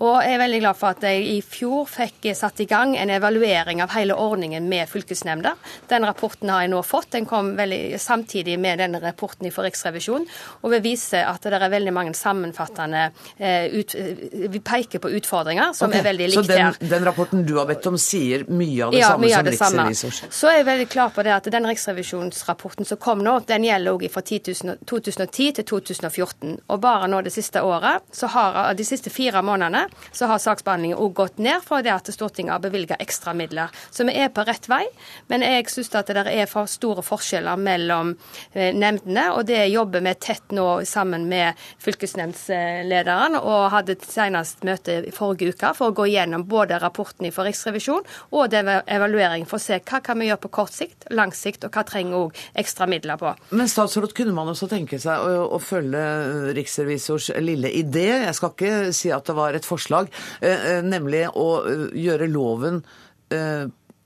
[0.02, 3.10] Og jeg er veldig glad for at jeg i fjor fikk satt i gang en
[3.14, 5.58] evaluering av hele ordningen med fylkesnemnder.
[5.90, 7.12] Den rapporten har jeg nå fått.
[7.14, 10.26] Den kom veldig samtidig med denne rapporten fra Riksrevisjonen.
[10.62, 13.04] Og vi viser at det er veldig mange sammenfattende
[13.38, 13.94] eh, ut,
[14.52, 16.00] Vi peker på utfordringer som okay.
[16.00, 16.74] er veldig likt her.
[16.80, 20.22] Så den rapporten du har bedt om, sier mye av det Ja, samme som riksrevisors?
[20.34, 23.94] Så er jeg veldig klar på det at den riksrevisjonsrapporten som kom nå, den gjelder
[23.94, 24.42] også fra 10
[24.88, 26.58] 2010 til 2014.
[26.66, 31.00] Og bare nå det siste året, så har, de siste fire månedene, så har saksbehandlingen
[31.00, 33.72] òg gått ned for det at Stortinget har bevilget ekstra midler.
[33.90, 34.84] Så vi er på rett vei,
[35.30, 38.14] men jeg syns at det er for store forskjeller mellom
[38.52, 45.00] eh, nemndene, og det jobber vi tett nå sammen med fylkesnemndslederen, og hadde senest møte
[45.08, 49.62] i forrige uke for å gå gjennom både rapporten fra Riksrevisjonen og evalueringen for å
[49.62, 52.88] se hva kan vi gjøre på kort sikt, lang sikt, og hva trenger òg ekstra
[52.90, 53.32] midler på.
[53.54, 56.02] Men statsråd, kunne man også tenke seg å, å følge
[56.56, 61.26] riksrevisors lille idé, jeg skal ikke si at det var et forslag, eh, eh, nemlig
[61.34, 62.82] å eh, gjøre loven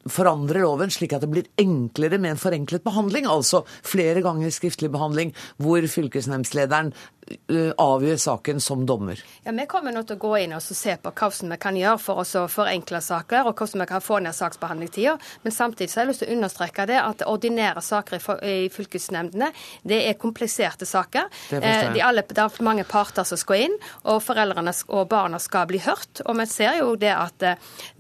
[0.07, 4.93] forandre loven slik at det blir enklere med en forenklet behandling, altså flere ganger skriftlig
[4.95, 6.93] behandling, hvor fylkesnemndslederen
[7.77, 9.21] avgjør saken som dommer?
[9.43, 11.77] Ja, Vi kommer nå til å gå inn og se på hva som vi kan
[11.77, 15.17] gjøre for å forenkle saker, og hvordan vi kan få ned saksbehandlingstida.
[15.43, 19.51] Men samtidig så har jeg lyst til å understreke det at ordinære saker i fylkesnemndene
[19.83, 21.31] det er kompliserte saker.
[21.51, 25.41] Det, eh, de alle, det er mange parter som skal inn, og foreldrene og barna
[25.43, 26.23] skal bli hørt.
[26.27, 27.57] Og vi ser jo det at eh,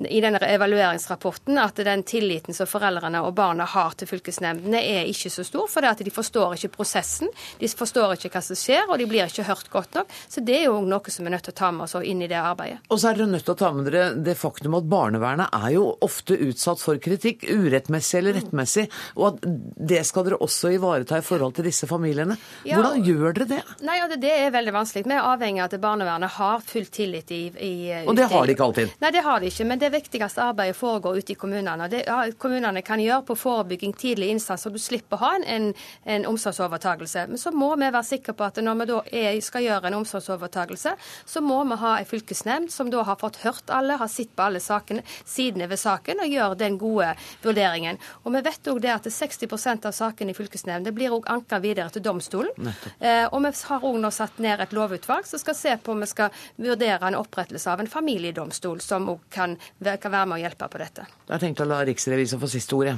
[0.07, 5.33] i denne evalueringsrapporten at den tilliten som foreldrene og barna har til fylkesnemndene er ikke
[5.33, 7.31] så stor, for de forstår ikke prosessen.
[7.59, 10.13] De forstår ikke hva som skjer, og de blir ikke hørt godt nok.
[10.29, 12.23] Så det er jo noe som vi er nødt til å ta med oss inn
[12.23, 12.79] i det arbeidet.
[12.91, 15.71] Og så er dere nødt til å ta med dere det faktum at barnevernet er
[15.77, 19.49] jo ofte utsatt for kritikk, urettmessig eller rettmessig, og at
[19.93, 22.37] det skal dere også ivareta i forhold til disse familiene.
[22.67, 23.63] Hvordan ja, gjør dere det?
[23.87, 25.07] Nei, det, det, er veldig vanskelig.
[25.07, 27.75] Vi er avhengig av at barnevernet har full tillit i, i
[28.05, 28.95] Og det har de ikke alltid?
[29.03, 29.69] Nei, det har de ikke.
[29.71, 31.89] Men det viktigste arbeidet foregår ute i kommunene.
[31.93, 35.47] Det ja, kommunene kan gjøre på forebygging, tidlig innsats, så du slipper å ha en,
[35.57, 35.69] en,
[36.17, 37.27] en omsorgsovertakelse.
[37.31, 39.99] Men så må vi være sikre på at når vi da er, skal gjøre en
[40.01, 44.35] omsorgsovertakelse, så må vi ha en fylkesnemnd som da har fått hørt alle, har sett
[44.37, 47.12] på alle sakene, sidene ved saken og gjør den gode
[47.45, 48.01] vurderingen.
[48.25, 51.92] Og vi vet òg det at 60% av sakene i fylkesnemnda blir òg anka videre
[51.95, 52.73] til domstolen.
[53.01, 56.03] Eh, og vi har òg nå satt ned et lovutvalg som skal se på om
[56.05, 60.42] vi skal vurdere en opprettelse av en familiedomstol, som òg kan, kan, være med å
[60.45, 61.07] hjelpe på dette.
[61.29, 62.97] Jeg tenkt å la riksrevisor få siste ordet.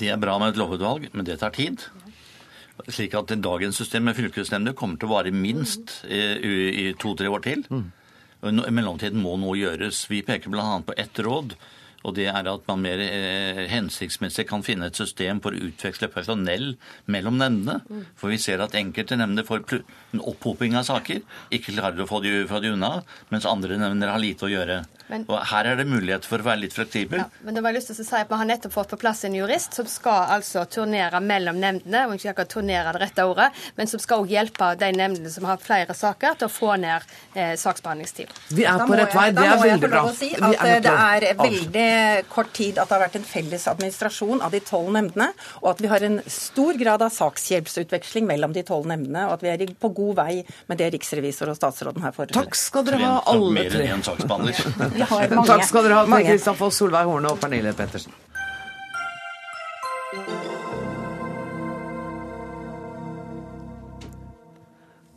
[0.00, 1.82] Det er bra med et lovutvalg, men det tar tid.
[2.88, 6.20] Slik at dagens system med fylkesnemnder kommer til å vare minst i,
[6.84, 7.66] i to-tre år til.
[7.70, 7.90] Mm.
[8.40, 10.06] I mellomtiden må noe gjøres.
[10.08, 10.80] Vi peker bl.a.
[10.86, 11.56] på ett råd.
[12.00, 16.08] Og det er at man mer eh, hensiktsmessig kan finne et system for å utveksle
[16.12, 16.72] personell
[17.12, 17.82] mellom nemndene.
[17.90, 18.06] Mm.
[18.16, 21.20] For vi ser at enkelte nemnder får en opphoping av saker,
[21.52, 24.80] ikke klarer å få de, få de unna, mens andre nemnder har lite å gjøre.
[25.10, 27.22] Men, og Her er det mulighet for å være litt fleksibel.
[27.24, 28.98] Ja, men det var jeg lyst til å si at Vi har nettopp fått på
[29.00, 33.26] plass en jurist som skal altså turnere mellom nemndene, og ikke akkurat turnere det rette
[33.26, 36.76] ordet, men som skal også hjelpe de nemndene som har flere saker, til å få
[36.80, 38.30] ned eh, saksbehandlingstid.
[38.54, 39.26] Vi er på rett vei.
[39.34, 40.04] Det er veldig bra.
[40.14, 41.90] Si at er det er veldig
[42.30, 45.30] kort tid at det har vært en felles administrasjon av de tolv nemndene,
[45.64, 49.44] og at vi har en stor grad av sakshjelpsutveksling mellom de tolv nemndene, og at
[49.46, 50.30] vi er på god vei
[50.70, 52.46] med det riksrevisor og statsråden her foreslår.
[52.46, 53.88] Takk skal dere ha, alle tre.
[55.00, 55.48] Vi har mange.
[55.48, 58.12] Takk skal dere ha til Kristian Foss, Solveig Horne og Pernille Pettersen.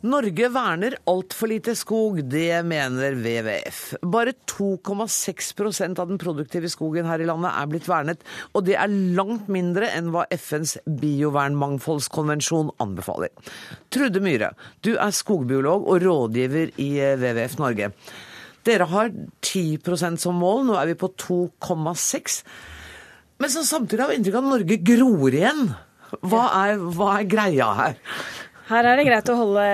[0.04, 3.78] Norge verner altfor lite skog, det mener WWF.
[4.12, 8.20] Bare 2,6% av den produktive skogen her i landet er blitt vernet,
[8.52, 13.32] og det er langt mindre enn hva FNs biovernmangfoldskonvensjon anbefaler.
[13.88, 14.52] Trude Myhre,
[14.84, 17.92] du er skogbiolog og rådgiver i WWF Norge.
[18.64, 19.10] Dere har
[19.44, 22.40] 10% som mål, nå er vi på 2,6.
[23.42, 25.68] Men så samtidig har vi inntrykk av at Norge gror igjen.
[26.22, 28.00] Hva er, hva er greia her?
[28.64, 29.64] Her er det greit å holde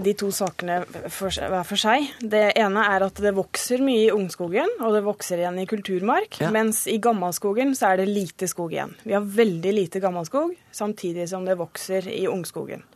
[0.00, 0.78] de to sakene
[1.12, 2.06] for, hver for seg.
[2.24, 6.38] Det ene er at det vokser mye i ungskogen, og det vokser igjen i kulturmark.
[6.40, 6.48] Ja.
[6.54, 8.94] Mens i gammelskogen så er det lite skog igjen.
[9.04, 12.86] Vi har veldig lite gammelskog, samtidig som det vokser i ungskogen.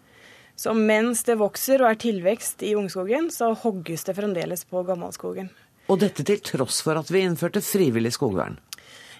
[0.56, 5.50] Så mens det vokser og er tilvekst i ungskogen, så hogges det fremdeles på gammelskogen.
[5.90, 8.60] Og dette til tross for at vi innførte frivillig skogvern?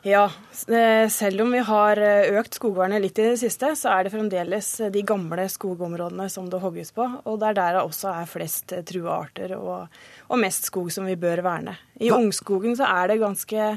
[0.03, 0.25] Ja,
[0.67, 4.11] eh, selv om vi har eh, økt skogvernet litt i det siste, så er det
[4.15, 7.07] fremdeles de gamle skogområdene som det hogges på.
[7.23, 11.15] Og det er der det også er flest truearter og, og mest skog som vi
[11.15, 11.77] bør verne.
[12.03, 13.69] I ungskogen så er det ganske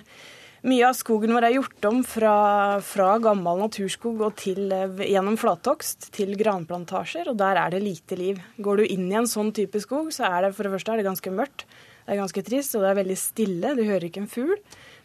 [0.66, 2.36] mye av skogen vår er gjort om fra,
[2.82, 8.18] fra gammel naturskog og til, eh, gjennom flathogst til granplantasjer, og der er det lite
[8.18, 8.42] liv.
[8.58, 11.06] Går du inn i en sånn type skog, så er det for det første det
[11.06, 11.68] ganske mørkt.
[12.06, 13.76] Det er ganske trist, og det er veldig stille.
[13.78, 14.58] Du hører ikke en fugl.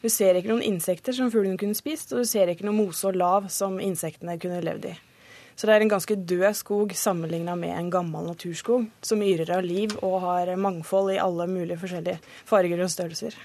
[0.02, 3.04] Du ser ikke noen insekter som fuglene kunne spist, og du ser ikke noe mose
[3.08, 4.96] og lav som insektene kunne levd i.
[5.56, 9.64] Så det er en ganske død skog sammenligna med en gammel naturskog, som yrer av
[9.64, 13.36] liv og har mangfold i alle mulige forskjellige farger og størrelser.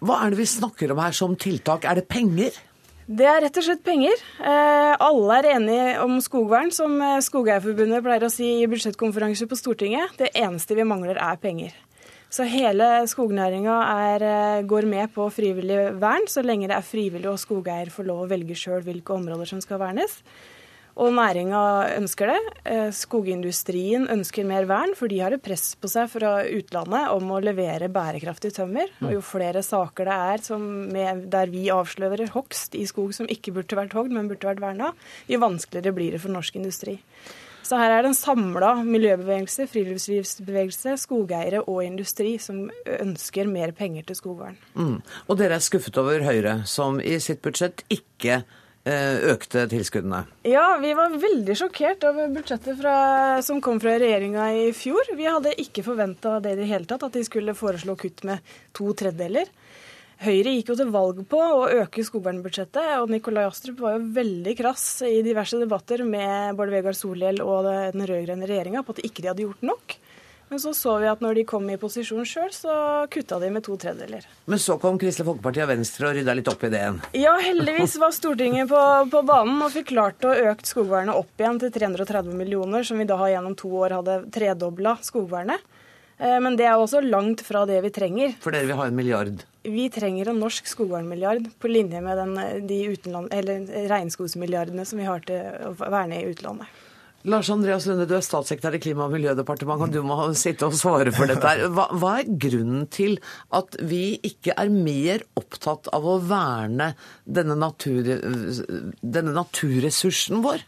[0.00, 1.84] Hva er det vi snakker om her som tiltak?
[1.84, 2.56] Er det penger?
[3.10, 4.20] Det er rett og slett penger.
[4.38, 9.58] Eh, alle er enige om skogvern, som eh, Skogeierforbundet pleier å si i budsjettkonferanser på
[9.58, 10.14] Stortinget.
[10.20, 11.74] Det eneste vi mangler, er penger.
[12.30, 13.76] Så hele skognæringa
[14.14, 18.22] eh, går med på frivillig vern, så lenge det er frivillig og skogeier får lov
[18.24, 20.20] å velge sjøl hvilke områder som skal vernes.
[21.00, 21.60] Og næringa
[21.96, 22.38] ønsker det.
[22.68, 27.32] Eh, skogindustrien ønsker mer vern, for de har et press på seg fra utlandet om
[27.32, 28.90] å levere bærekraftig tømmer.
[29.06, 33.54] Og jo flere saker det er med, der vi avslører hogst i skog som ikke
[33.56, 34.92] burde vært hogd, men burde vært verna,
[35.30, 36.98] jo vanskeligere blir det for norsk industri.
[37.64, 42.64] Så her er det en samla miljøbevegelse, friluftslivsbevegelse, skogeiere og industri som
[42.98, 44.56] ønsker mer penger til skogvern.
[44.74, 44.96] Mm.
[45.28, 48.42] Og dere er skuffet over Høyre, som i sitt budsjett ikke
[48.84, 50.22] økte tilskuddene?
[50.48, 52.94] Ja, vi var veldig sjokkert over budsjettet fra,
[53.44, 55.12] som kom fra regjeringa i fjor.
[55.18, 58.40] Vi hadde ikke forventa det i det hele tatt, at de skulle foreslå kutt med
[58.76, 59.52] to tredjedeler.
[60.20, 64.52] Høyre gikk jo til valg på å øke skogvernbudsjettet, og Nikolai Astrup var jo veldig
[64.58, 69.08] krass i diverse debatter med Bård Vegar Solhjell og den rød-grønne regjeringa på at de
[69.08, 69.96] ikke hadde gjort nok.
[70.50, 72.72] Men så så vi at når de kom i posisjon sjøl, så
[73.12, 74.24] kutta de med to tredjedeler.
[74.50, 76.98] Men så kom Kristelig Folkeparti og Venstre og rydda litt opp i det igjen?
[77.22, 78.80] Ja, heldigvis var Stortinget på,
[79.12, 83.06] på, banen og fikk klart å øke skogvernet opp igjen til 330 millioner, som vi
[83.06, 85.62] da gjennom to år hadde tredobla skogvernet.
[86.18, 88.34] Eh, men det er også langt fra det vi trenger.
[88.42, 89.46] For dere vil ha en milliard?
[89.62, 92.36] Vi trenger en norsk skogvernmilliard på linje med den,
[92.66, 92.82] de
[93.94, 96.80] regnskogsmilliardene som vi har til å verne i utlandet.
[97.28, 100.76] Lars Andreas Lunde, du er statssekretær i Klima- og miljødepartementet, og du må sitte og
[100.78, 101.52] svare for dette.
[101.68, 103.18] Hva, hva, er grunnen til
[103.52, 106.94] at vi ikke er mer opptatt av å verne
[107.28, 108.08] denne, natur,
[109.04, 110.64] denne naturressursen vår?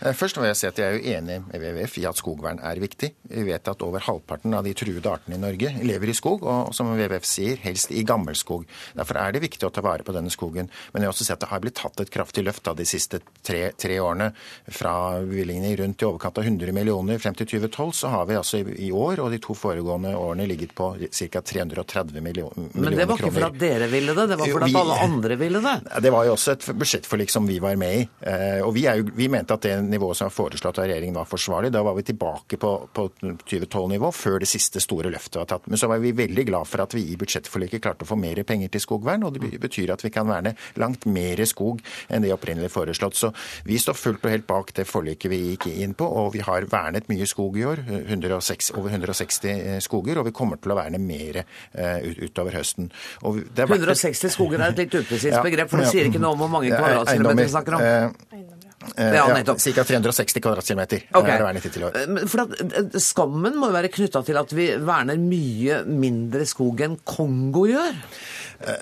[0.00, 2.62] Eh, først må jeg si at jeg er jo enig med WWF i at skogvern
[2.64, 3.10] er viktig.
[3.30, 6.72] Vi vet at over halvparten av de truede artene i Norge lever i skog, og
[6.76, 8.66] som WWF sier, helst i gammelskog.
[8.96, 10.70] Derfor er det viktig å ta vare på denne skogen.
[10.92, 12.88] Men jeg vil også si at det har blitt tatt et kraftig løft av de
[12.88, 14.30] siste tre, tre årene.
[14.74, 18.62] Fra bevilgningene rundt i overkant av 100 millioner frem til 2012, så har vi altså
[18.64, 21.42] i, år og de to foregående årene ligget på ca.
[21.44, 22.70] 330 millioner kroner.
[22.74, 25.38] Men det var ikke for at dere ville det, det var for at alle andre
[25.40, 25.74] ville det?
[26.04, 28.04] Det var jo også et budsjettforlik som vi var med i.
[28.30, 31.28] Eh, og vi, jo, vi mente at det nivået som var foreslått av regjeringen var
[31.28, 31.72] forsvarlig.
[31.74, 35.68] Da var vi tilbake på, på 2012-nivå, før det siste store løftet var tatt.
[35.70, 38.42] Men så var vi veldig glad for at vi i budsjettforliket klarte å få mer
[38.46, 39.26] penger til skogvern.
[39.26, 43.18] Og det betyr at vi kan verne langt mer skog enn det opprinnelig foreslått.
[43.18, 43.32] Så
[43.66, 46.68] vi står fullt og helt bak det forliket vi gikk inn på, og vi har
[46.70, 47.84] vernet mye skog i år.
[48.04, 52.90] 106, over 160 eh, skoger, og vi kommer til å verne mer uh, utover høsten.
[53.24, 56.72] 160 skoger er et litt upresist begrep, for det sier ikke noe om hvor mange
[56.74, 58.63] kvadratkilometer vi snakker om.
[58.96, 59.60] Eh, ja, nettopp.
[59.64, 59.84] Ja, Ca.
[59.88, 61.04] 360 kvadratkilometer.
[61.12, 61.38] Okay.
[61.38, 61.96] Er til år.
[61.96, 66.46] Eh, for at, eh, skammen må jo være knytta til at vi verner mye mindre
[66.46, 67.94] skog enn Kongo gjør?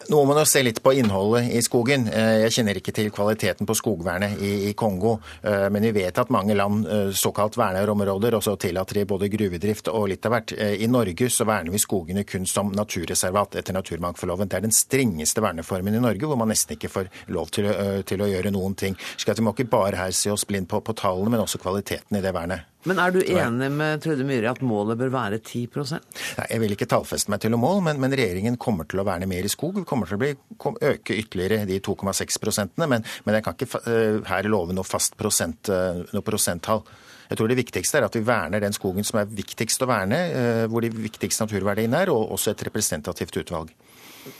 [0.08, 2.06] Nå må man jo se litt på innholdet i skogen.
[2.12, 6.86] Jeg kjenner ikke til kvaliteten på skogvernet i, Kongo, men vi vet at mange land
[7.18, 10.54] såkalt verner områder, og så tillater de både gruvedrift og litt av hvert.
[10.56, 14.50] I Norge så verner vi skogene kun som naturreservat etter naturmangfoldloven.
[14.50, 17.70] Det er den strengeste verneformen i Norge, hvor man nesten ikke får lov til,
[18.08, 18.98] til å gjøre noen ting.
[19.16, 22.18] Så vi må ikke bare her se oss blind på, på tallene, men også kvaliteten
[22.18, 22.71] i det vernet.
[22.88, 26.00] Men er du enig med Trude Myhre at målet bør være 10%
[26.38, 29.06] Nei, Jeg vil ikke tallfeste meg til noe mål, men, men, regjeringen kommer til å
[29.06, 29.78] verne mer i skog.
[29.88, 33.82] Kommer til å bli, kom, øke ytterligere de 2,6 prosentene, men, men, jeg kan ikke
[33.86, 36.82] uh, her love noe fast prosent, uh, noe prosenttall.
[37.30, 40.20] Jeg tror det viktigste er at vi verner den skogen som er viktigst å verne,
[40.34, 43.70] uh, hvor de viktigste naturverdiene er, og også et representativt utvalg.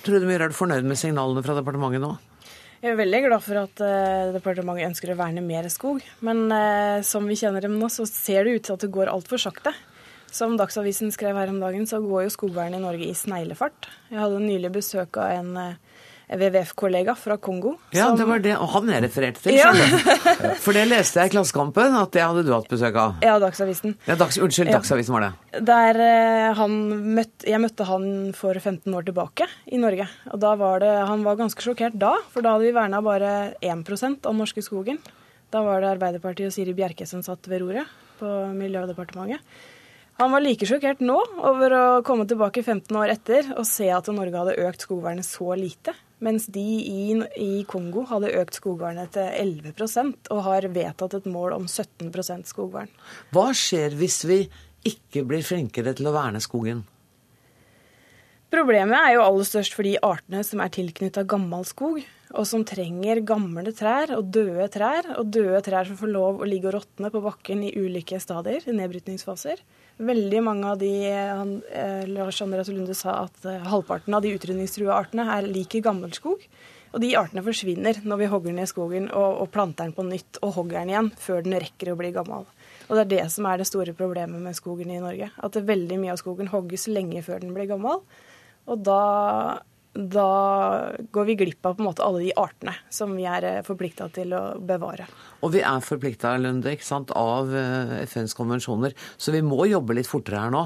[0.03, 2.17] Trude Myhre, er du fornøyd med signalene fra departementet nå?
[2.83, 6.01] Jeg er veldig glad for at uh, departementet ønsker å verne mer skog.
[6.27, 9.11] Men uh, som vi kjenner dem nå, så ser det ut til at det går
[9.13, 9.71] altfor sakte.
[10.35, 13.87] Som Dagsavisen skrev her om dagen, så går jo skogvernet i Norge i sneglefart.
[14.11, 15.92] Jeg hadde nylig besøk av en uh,
[16.39, 17.75] WWF-kollega fra Kongo.
[17.91, 18.19] Ja, som...
[18.19, 18.55] det var det.
[18.57, 19.71] Og han jeg refererte til, ja.
[20.65, 23.25] For det leste jeg i Klassekampen, at det hadde du hatt besøk av.
[23.25, 23.97] Ja, Dagsavisen.
[24.09, 24.39] Ja, dags...
[24.43, 25.33] Unnskyld, Dagsavisen var det.
[25.69, 26.77] Der uh, han
[27.19, 30.09] møtte, Jeg møtte han for 15 år tilbake i Norge.
[30.33, 33.35] Og da var det Han var ganske sjokkert da, for da hadde vi verna bare
[33.61, 33.85] 1
[34.27, 35.01] av norske skogen.
[35.53, 37.89] Da var det Arbeiderpartiet og Siri Bjerke som satt ved roret
[38.21, 39.43] på Miljødepartementet.
[40.21, 41.17] Han var like sjokkert nå
[41.49, 45.55] over å komme tilbake 15 år etter og se at Norge hadde økt skogvernet så
[45.59, 51.29] lite mens de i, i Kongo hadde økt skogvernet til 11% og har vedtatt et
[51.31, 52.93] mål om 17% skogvern.
[53.35, 54.41] Hva skjer hvis vi
[54.89, 56.85] ikke blir flinkere til å verne skogen?
[58.53, 62.03] Problemet er jo aller størst for de artene som er tilknytta gammel skog,
[62.37, 66.49] og som trenger gamle trær og døde trær, og døde trær som får lov å
[66.49, 69.63] ligge og råtne på bakken i ulike stadier, nedbrytningsfaser.
[70.05, 74.99] Veldig mange av de eh, Lars Andreas Lunde sa at eh, halvparten av de utrydningstrua
[74.99, 76.45] artene er lik i gammelskog.
[76.93, 80.43] Og de artene forsvinner når vi hogger ned skogen og, og, planter den på nytt
[80.45, 82.45] og hogger den igjen før den rekker å bli gammel.
[82.91, 85.31] Og det er det som er det store problemet med skogen i Norge.
[85.41, 88.05] At veldig mye av skogen hogges lenge før den blir gammel.
[88.67, 88.99] Og da
[89.93, 93.61] da går vi glipp av på en måte alle de artene som vi er eh,
[93.67, 95.05] forplikta til å bevare.
[95.45, 100.55] Og vi er forplikta av eh, FNs konvensjoner, så vi må jobbe litt fortere her
[100.55, 100.63] nå?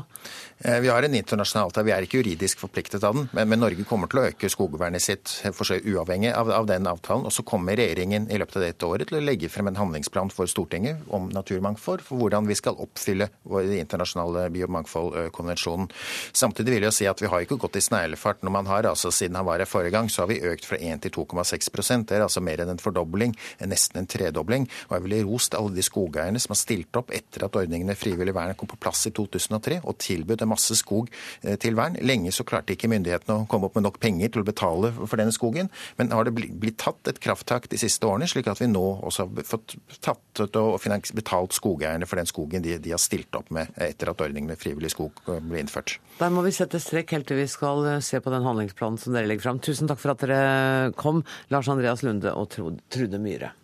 [0.58, 3.26] Eh, vi har en internasjonal avtale, vi er ikke juridisk forpliktet av den.
[3.34, 6.86] Men, men Norge kommer til å øke skogvernet sitt for seg uavhengig av, av, den
[6.86, 7.26] avtalen.
[7.26, 10.30] Og så kommer regjeringen i løpet av dette året til å legge frem en handlingsplan
[10.34, 15.90] for Stortinget om naturmangfold, for hvordan vi skal oppfylle den internasjonale biomangfoldkonvensjonen.
[16.30, 19.10] Samtidig vil jeg si at vi har ikke gått i sneglefart når man har altså
[19.16, 22.16] siden han var her forrige gang, så har vi økt fra 1 til 2,6 Det
[22.16, 23.34] er altså mer enn en fordobling,
[23.66, 24.68] nesten en tredobling.
[24.88, 27.98] Og jeg ville rost alle de skogeierne som har stilt opp etter at ordningen med
[27.98, 31.10] frivillig vern kom på plass i 2003, og tilbudt en masse skog
[31.42, 31.98] eh, til vern.
[32.04, 35.16] Lenge så klarte ikke myndighetene å komme opp med nok penger til å betale for
[35.18, 38.70] denne skogen, men har det blitt tatt et krafttak de siste årene, slik at vi
[38.70, 40.80] nå også har fått tatt og
[41.16, 44.60] betalt skogeierne for den skogen de, de har stilt opp med etter at ordningen med
[44.60, 45.96] frivillig skog ble innført.
[46.20, 49.16] Der må vi sette strek helt til vi skal eh, se på den handlingsplanen som
[49.16, 49.62] dere legger fram.
[49.62, 51.22] Tusen takk for at dere kom,
[51.54, 53.54] Lars Andreas Lunde og Trude Myhre.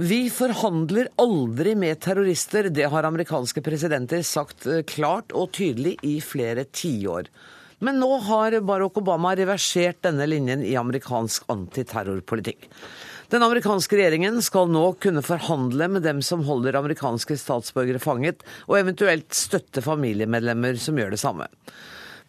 [0.00, 6.14] Vi forhandler aldri med terrorister, det har amerikanske presidenter sagt eh, klart og tydelig i
[6.24, 7.28] flere tiår.
[7.84, 12.68] Men nå har Barack Obama reversert denne linjen i amerikansk antiterrorpolitikk.
[13.30, 18.80] Den amerikanske regjeringen skal nå kunne forhandle med dem som holder amerikanske statsborgere fanget, og
[18.80, 21.46] eventuelt støtte familiemedlemmer som gjør det samme.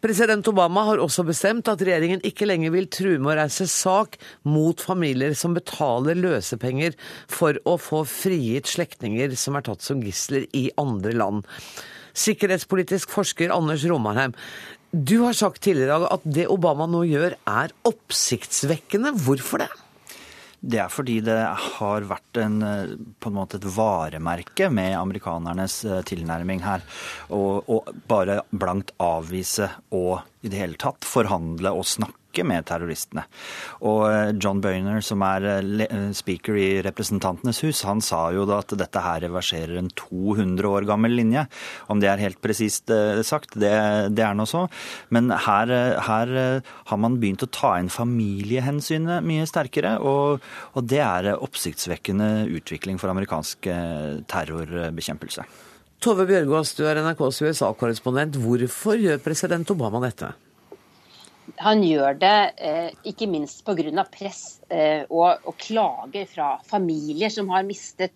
[0.02, 4.20] President Obama har også bestemt at regjeringen ikke lenger vil true med å reise sak
[4.46, 6.94] mot familier som betaler løsepenger
[7.30, 11.46] for å få frigitt slektninger som er tatt som gisler i andre land.
[12.14, 14.38] Sikkerhetspolitisk forsker Anders Romarheim,
[14.92, 19.18] du har sagt tidligere at det Obama nå gjør er oppsiktsvekkende.
[19.26, 19.74] Hvorfor det?
[20.62, 21.40] Det er fordi det
[21.78, 22.60] har vært en,
[23.18, 26.86] på en måte et varemerke med amerikanernes eh, tilnærming her.
[27.34, 33.26] Å bare blankt avvise og i det hele tatt forhandle og snakke snakke med terroristene.
[33.84, 38.46] Og eh, John Boehner, som er eh, eh, speaker i Representantenes hus, han sa jo
[38.46, 41.46] da at dette her reverserer en 200 år gammel linje.
[41.90, 42.90] Om det er helt presist
[43.24, 43.72] sagt, det,
[44.16, 44.68] det er nå så.
[45.10, 45.68] Men her,
[46.02, 50.42] her, har man begynt å ta inn familiehensynet mye sterkere, og,
[50.74, 53.68] og det er oppsiktsvekkende utvikling for amerikansk
[54.32, 55.46] terrorbekjempelse.
[56.02, 58.40] Tove Bjørgaas, du er NRKs USA-korrespondent.
[58.42, 60.32] Hvorfor gjør president Obama dette?
[61.62, 64.06] Han gjør det eh, ikke minst pga.
[64.14, 68.14] press eh, og, og, klager fra familier som har mistet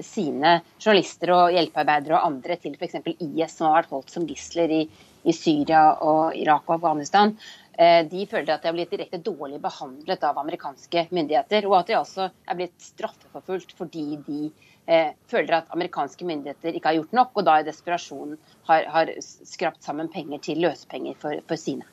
[0.00, 3.00] sine journalister og hjelpearbeidere og andre til f.eks.
[3.16, 4.82] IS, som har vært holdt som gisler i,
[5.24, 7.34] i Syria, og Irak og Afghanistan.
[7.78, 11.90] Eh, de føler at de har blitt direkte dårlig behandlet av amerikanske myndigheter, og at
[11.90, 14.46] de altså er blitt straffeforfulgt fordi de
[14.86, 18.38] eh, føler at amerikanske myndigheter ikke har gjort nok, og da i desperasjon
[18.70, 21.88] har, har skrapt sammen penger til løsepenger for, for sine.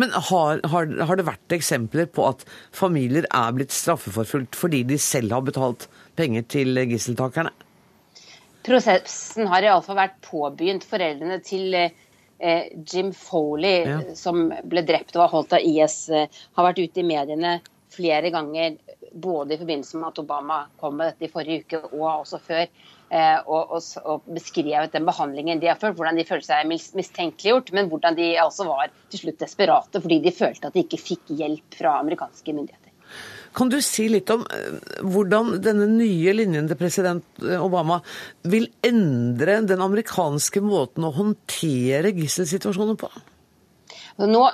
[0.00, 2.44] Men har, har, har, det vært eksempler på at
[2.74, 5.88] familier er blitt straffeforfulgt fordi de selv har betalt
[6.18, 7.52] penger til gisseltakerne?
[8.68, 10.84] Prosessen har iallfall vært påbegynt.
[10.88, 13.98] Foreldrene til eh, Jim Foley, ja.
[14.18, 17.58] som ble drept og var holdt av IS, eh, har vært ute i mediene
[17.92, 18.76] flere ganger,
[19.12, 22.66] både i forbindelse med at Obama kom med dette i forrige uke, og også før.
[23.08, 27.70] Eh, og, og, og, beskrevet den behandlingen de har følt, hvordan de følte seg mistenkeliggjort,
[27.72, 31.32] men hvordan de altså var til slutt desperate fordi de følte at de ikke fikk
[31.38, 32.92] hjelp fra amerikanske myndigheter.
[33.56, 38.02] Kan du si litt om eh, hvordan denne nye linjen til president eh, Obama
[38.44, 43.08] vil endre den amerikanske måten å håndtere gisselsituasjoner på?
[44.18, 44.44] Nå,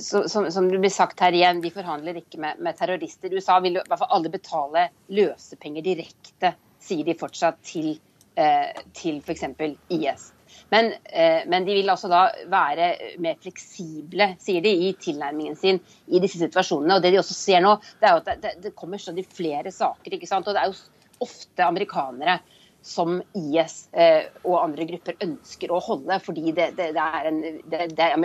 [0.00, 3.30] som, som, det blir sagt her igjen, de forhandler ikke med, med terrorister.
[3.36, 7.94] USA vil i hvert fall alle betale løsepenger direkte sier de fortsatt til,
[8.36, 9.44] eh, til f.eks.
[9.92, 10.30] IS.
[10.72, 12.88] Men, eh, men, de vil altså da være
[13.24, 16.96] mer fleksible, sier de, i tilnærmingen sin i disse situasjonene.
[16.96, 19.72] Og det de også ser nå, det er jo at det, det kommer stadig flere
[19.72, 20.16] saker.
[20.16, 20.48] ikke sant?
[20.48, 22.40] Og det er jo ofte amerikanere
[22.82, 27.42] som IS eh, og andre grupper ønsker å holde, fordi det, det, det er, en,
[27.70, 28.16] det, er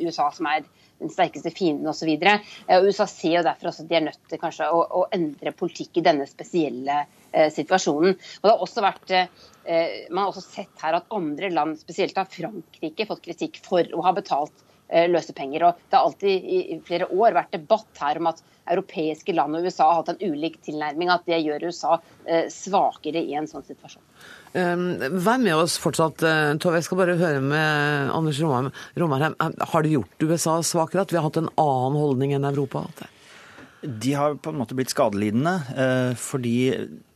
[0.00, 0.64] USA som er
[0.98, 2.10] den sterkeste fienden osv.
[2.10, 5.54] Eh, USA ser jo derfor også at de er nødt til kanskje å, å endre
[5.56, 7.00] politikk i denne spesielle
[7.32, 8.16] eh, situasjonen.
[8.16, 12.18] Og det har også vært eh, man har også sett her at andre land, spesielt
[12.20, 15.66] av Frankrike, fått kritikk for å ha betalt eh, løsepenger.
[15.68, 19.66] Og det har alltid i flere år vært debatt her om at europeiske land og
[19.66, 21.10] USA har hatt en ulik tilnærming.
[21.12, 24.04] At det gjør USA eh, svakere i en sånn situasjon.
[24.54, 24.86] Um,
[25.20, 26.80] vær med oss fortsatt, uh, Tove.
[26.80, 29.36] Jeg skal bare høre med Anders Romarheim.
[29.72, 32.86] Har det gjort USA svakere at vi har hatt en annen holdning enn Europa?
[33.82, 36.56] De har på en måte blitt skadelidende, eh, fordi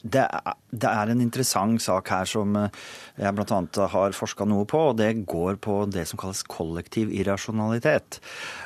[0.03, 2.81] det er, en interessant sak her som eh,
[3.21, 3.61] jeg bl.a.
[3.95, 8.19] har forska noe på, og det går på det som kalles kollektiv irrasjonalitet.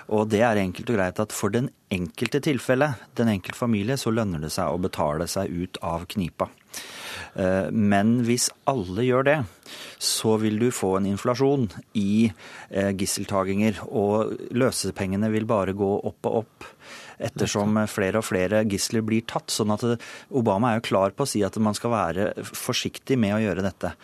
[0.08, 4.14] Og det er enkelt og greit at for den enkelte tilfelle, den enkelte familie, så
[4.14, 6.48] lønner det seg å betale seg ut av knipa.
[7.36, 9.36] Eh, men hvis alle gjør det,
[10.02, 11.68] så vil du få en inflasjon
[11.98, 12.28] i
[12.70, 13.82] eh, gisseltaginger.
[13.88, 16.70] Og løsepengene vil bare gå opp og opp
[17.18, 19.50] ettersom flere og flere gisler blir tatt.
[19.50, 19.84] sånn at
[20.30, 23.64] Obama er jo klar på å si at man skal være forsiktig med å gjøre
[23.66, 23.94] dette.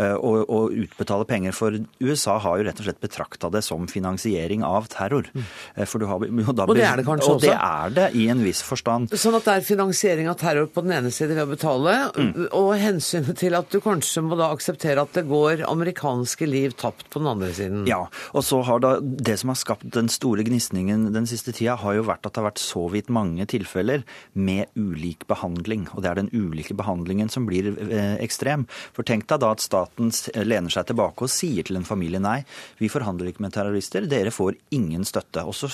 [0.00, 1.54] Eh, og, og utbetale penger.
[1.56, 5.28] For USA har jo rett og slett betrakta det som finansiering av terror.
[5.74, 7.36] Eh, for du har, jo, da, og det er det kanskje også?
[7.36, 9.10] Og det er det i en viss forstand.
[9.20, 12.32] Sånn at det er finansiering av terror på den ene side ved å betale, mm.
[12.56, 17.08] og hensynet til at du kanskje må da akseptere at det går amerikanske liv tapt
[17.10, 17.84] på den andre siden.
[17.90, 21.76] Ja, og så har da det som har skapt den store gnisningen den siste tida,
[21.80, 25.88] har jo vært at det har vært så vidt mange tilfeller med ulik behandling.
[25.94, 28.66] Og det er den ulike behandlingen som blir eh, ekstrem.
[28.96, 30.12] For tenk deg da at staten
[30.44, 32.40] lener seg tilbake og sier til en familie nei,
[32.80, 35.46] vi forhandler ikke med terrorister, dere får ingen støtte.
[35.48, 35.70] Og så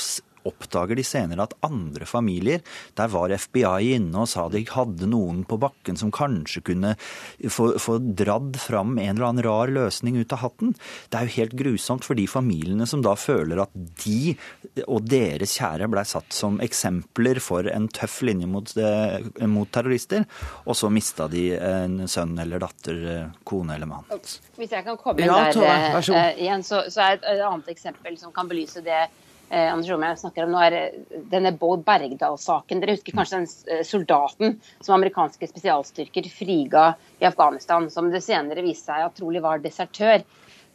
[0.49, 2.63] oppdager de senere at andre familier,
[2.99, 6.95] der var FBI inne og sa de hadde noen på bakken som kanskje kunne
[7.51, 10.75] få, få dradd fram en eller annen rar løsning ut av hatten.
[11.11, 13.75] Det er jo helt grusomt for de familiene som da føler at
[14.05, 14.37] de
[14.87, 20.27] og deres kjære blei satt som eksempler for en tøff linje mot, eh, mot terrorister,
[20.65, 24.09] og så mista de en sønn eller datter, eh, kone eller mann.
[24.57, 28.33] Hvis jeg kan komme inn der ja, igjen, så, så er et annet eksempel som
[28.35, 29.07] kan belyse det
[29.51, 32.83] eh, Anders Romøy snakker om nå, er eh, denne Bård Bergdal-saken.
[32.83, 36.89] Dere husker kanskje den eh, soldaten som amerikanske spesialstyrker friga
[37.21, 40.25] i Afghanistan, som det senere viste seg at trolig var desertør.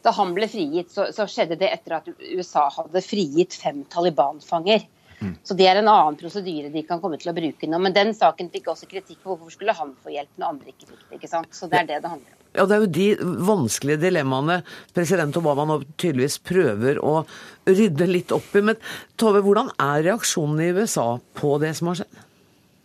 [0.01, 4.88] Da han ble frigitt, så, så skjedde det etter at USA hadde frigitt fem Taliban-fanger.
[5.22, 5.36] Mm.
[5.43, 7.80] Så Det er en annen prosedyre de kan komme til å bruke nå.
[7.86, 10.88] Men den saken fikk også kritikk for hvorfor skulle han få hjelp når andre ikke
[10.88, 11.19] fikk det.
[11.19, 11.53] ikke sant?
[11.53, 12.41] Så det er det det handler om.
[12.54, 13.08] Ja, Det er jo de
[13.47, 14.60] vanskelige dilemmaene
[14.95, 17.22] president Obama nå tydeligvis prøver å
[17.70, 18.64] rydde litt opp i.
[18.72, 18.80] Men
[19.16, 22.26] Tove, hvordan er reaksjonen i USA på det som har skjedd?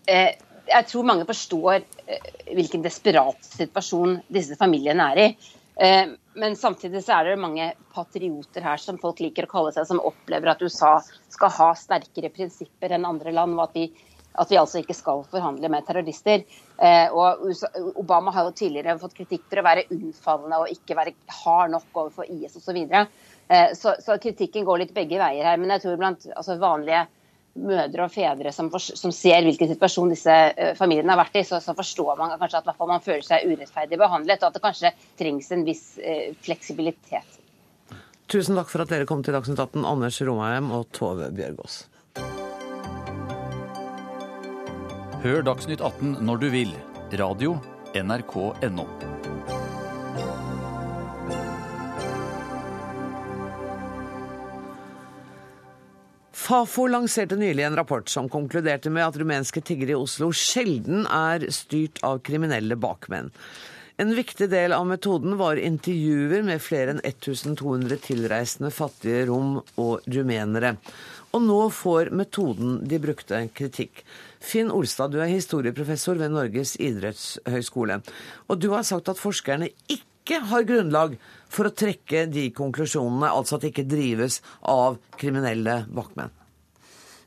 [0.07, 0.37] Eh,
[0.71, 5.29] jeg tror mange forstår eh, hvilken desperat situasjon disse familiene er i.
[5.83, 9.89] Eh, men samtidig så er det mange patrioter her som folk liker å kalle seg,
[9.89, 10.99] som opplever at USA
[11.33, 13.59] skal ha sterkere prinsipper enn andre land.
[13.59, 13.91] og at vi
[14.37, 16.45] at vi altså ikke skal forhandle med terrorister.
[16.77, 17.47] Eh, og
[17.97, 22.03] Obama har jo tidligere fått kritikk for å være unnfallende og ikke være hard nok
[22.05, 22.83] overfor IS osv.
[22.87, 25.57] Eh, så Så kritikken går litt begge veier her.
[25.57, 27.07] Men jeg tror blant altså, vanlige
[27.57, 31.45] mødre og fedre som, for, som, ser hvilken situasjon disse uh, familiene har vært i,
[31.49, 34.93] så, så, forstår man kanskje at man føler seg urettferdig behandlet, og at det kanskje
[35.17, 37.41] trengs en viss uh, fleksibilitet.
[38.29, 41.85] Tusen takk for at dere kom til Dagsnytt 18, Anders Romheim og Tove Bjørgaas.
[45.23, 46.73] Hør Dagsnytt 18 når du vil.
[47.17, 47.55] Radio
[47.97, 48.85] NRK.no.
[56.37, 61.49] Fafo lanserte nylig en rapport som konkluderte med at rumenske tiggere i Oslo sjelden er
[61.55, 63.33] styrt av kriminelle bakmenn.
[63.97, 70.05] En viktig del av metoden var intervjuer med flere enn 1200 tilreisende fattige rom- og
[70.13, 70.77] rumenere.
[71.33, 74.05] Og nå får metoden de brukte, kritikk.
[74.47, 78.01] Finn Olstad, du er historieprofessor ved Norges idrettshøgskole.
[78.47, 81.17] Og du har sagt at forskerne ikke har grunnlag
[81.51, 84.41] for å trekke de konklusjonene, altså at det ikke drives
[84.71, 86.31] av kriminelle bakmenn.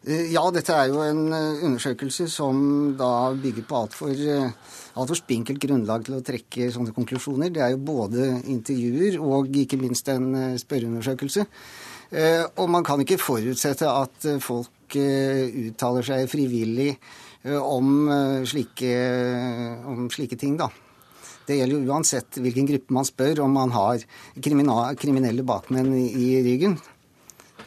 [0.08, 2.64] Eh, ja, dette er jo en eh, undersøkelse som
[3.00, 7.52] da bygger på altfor eh, alt for spinkelt grunnlag til å trekke sånne konklusjoner.
[7.52, 11.46] Det er jo både intervjuer og ikke minst en spørreundersøkelse.
[12.10, 14.40] Og man kan ikke forutsette at eh,
[14.90, 16.98] folk eh, uttaler seg frivillig
[17.46, 18.10] om
[18.44, 18.90] slike,
[19.88, 20.68] om slike ting, da.
[21.48, 24.04] Det gjelder jo uansett hvilken gruppe man spør, om man har
[24.44, 26.78] kriminelle bakmenn i ryggen.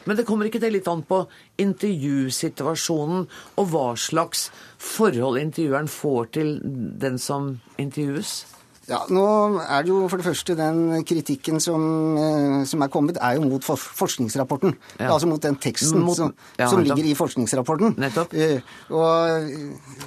[0.05, 1.23] Men det kommer ikke det litt an på
[1.57, 3.25] intervjusituasjonen
[3.57, 6.59] og hva slags forhold intervjueren får til
[7.01, 8.43] den som intervjues?
[8.89, 9.23] Ja, nå
[9.63, 11.83] er det jo for det første Den kritikken som,
[12.19, 14.75] eh, som er kommet, er jo mot forskningsrapporten.
[14.99, 15.13] Ja.
[15.13, 17.95] Altså mot den teksten mot, som, ja, som ligger i forskningsrapporten.
[17.97, 18.33] Nettopp.
[18.33, 18.59] Eh,
[18.89, 19.47] og,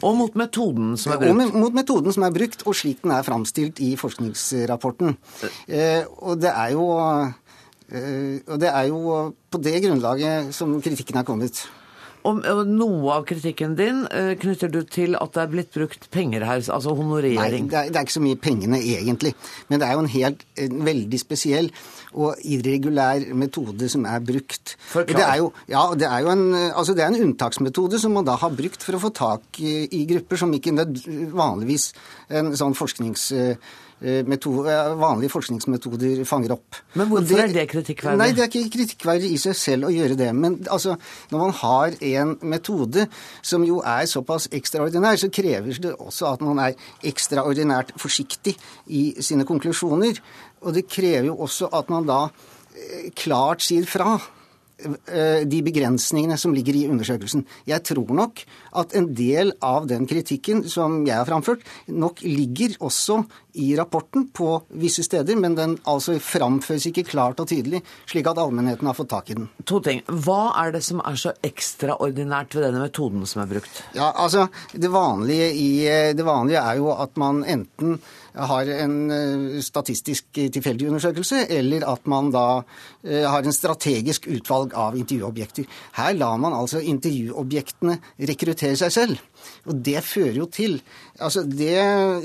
[0.03, 1.55] og, mot metoden som er brukt.
[1.55, 5.17] Og mot metoden som er brukt, og slik den er framstilt i forskningsrapporten.
[5.69, 6.93] Eh, og det er jo
[7.87, 11.69] og det er jo på det grunnlaget som kritikken er kommet.
[12.27, 16.47] Og, noe av kritikken din uh, knytter du til at det er blitt brukt penger
[16.47, 17.39] her, altså honorering?
[17.39, 19.33] Nei, det er, det er, ikke så mye pengene egentlig.
[19.71, 21.71] Men det er jo en helt en veldig spesiell
[22.17, 24.77] og irregulær metode som er brukt.
[24.97, 28.27] Det er, jo, ja, det, er jo en, altså det er en unntaksmetode som man
[28.27, 30.75] da har brukt for å få tak i, i grupper som ikke
[31.37, 31.91] vanligvis
[32.35, 33.33] en sånn forsknings...
[34.05, 36.77] Eh, vanlige forskningsmetoder fanger opp.
[36.93, 38.19] Men hvorfor det, er det kritikkverdig?
[38.21, 40.29] Nei, Det er ikke kritikkverdig i seg selv å gjøre det.
[40.37, 40.99] Men altså,
[41.31, 43.07] når man har en metode
[43.41, 46.77] som jo er såpass ekstraordinær, så krever det også at man er
[47.09, 48.59] ekstraordinært forsiktig
[48.93, 50.21] i sine konklusjoner.
[50.61, 52.27] Og det krever jo også at man da
[52.77, 54.19] eh, klart sier fra
[55.09, 57.47] eh, de begrensningene som ligger i undersøkelsen.
[57.65, 58.45] Jeg tror nok
[58.77, 63.23] at en del av den kritikken som jeg har framført, nok ligger også
[63.57, 64.51] i rapporten på
[64.81, 69.11] visse steder, men den altså framføres ikke klart og tydelig, slik at allmennheten har fått
[69.13, 69.49] tak i den.
[69.69, 70.03] To ting.
[70.07, 73.83] Hva er det som er så ekstraordinært ved denne metoden som er brukt?
[73.97, 75.71] Ja, altså, det vanlige, i,
[76.17, 77.99] det vanlige er jo at man enten
[78.37, 82.47] har en eh, statistisk tilfeldig undersøkelse, eller at man da
[83.05, 85.69] eh, har en strategisk utvalg av intervjuobjekter.
[85.97, 87.97] Her lar man altså intervjuobjektene
[88.29, 89.23] rekruttere seg selv.
[89.67, 90.79] Og det fører jo til
[91.17, 91.73] altså det,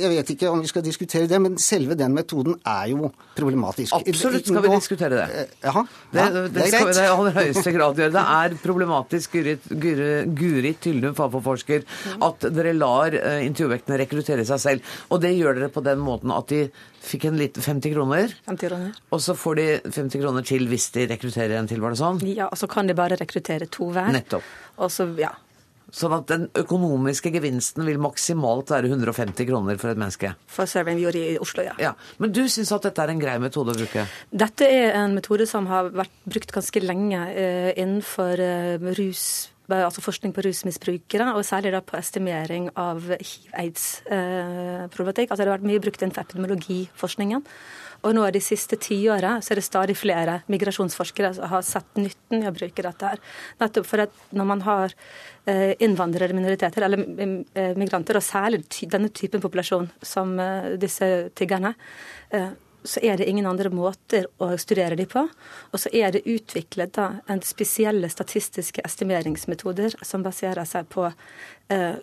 [0.01, 3.93] Jeg vet ikke om vi skal diskutere det, men selve den metoden er jo problematisk.
[3.95, 5.47] Absolutt skal vi diskutere det.
[5.63, 8.11] Ja, Jaha, Det, ja, det, det er skal vi det i aller høyeste grad gjøre.
[8.17, 9.37] Det er problematisk,
[9.81, 11.85] Guri- Tyldum, Fafo-forsker,
[12.27, 14.95] at dere lar eh, intervjuvektene rekruttere seg selv.
[15.11, 16.65] Og det gjør dere på den måten at de
[17.01, 18.91] fikk en liten 50 kroner, 50 kroner.
[19.11, 22.19] og så får de 50 kroner til hvis de rekrutterer en til, var det sånn?
[22.29, 24.11] Ja, og så kan de bare rekruttere to hver.
[24.13, 24.43] Nettopp.
[24.81, 25.31] Og så, ja.
[25.91, 30.29] Sånn at den økonomiske gevinsten vil maksimalt være 150 kroner for et menneske.
[30.51, 31.73] For Survey gjorde i Oslo, ja.
[31.81, 34.05] Ja, Men du syns at dette er en grei metode å bruke?
[34.31, 39.83] Dette er en metode som har vært brukt ganske lenge eh, innenfor eh, rus, eh,
[39.83, 45.27] altså forskning på rusmisbrukere, og særlig da på estimering av hiv-aids-problematikk.
[45.27, 47.41] altså det har vært mye brukt innenfor epidemiologiforskningen.
[48.01, 52.41] Og nå de siste tiåra så er det stadig flere migrasjonsforskere som har sett nytten
[52.41, 53.21] i å bruke dette her.
[53.61, 54.95] Nettopp for at når man har
[55.45, 61.75] eh, innvandrere, minoriteter eller eh, migranter, og særlig denne typen populasjon som eh, disse tiggerne,
[62.83, 65.23] så er det ingen andre måter å studere de på.
[65.71, 71.05] Og så er det utviklet da en spesielle statistiske estimeringsmetoder som baserer seg på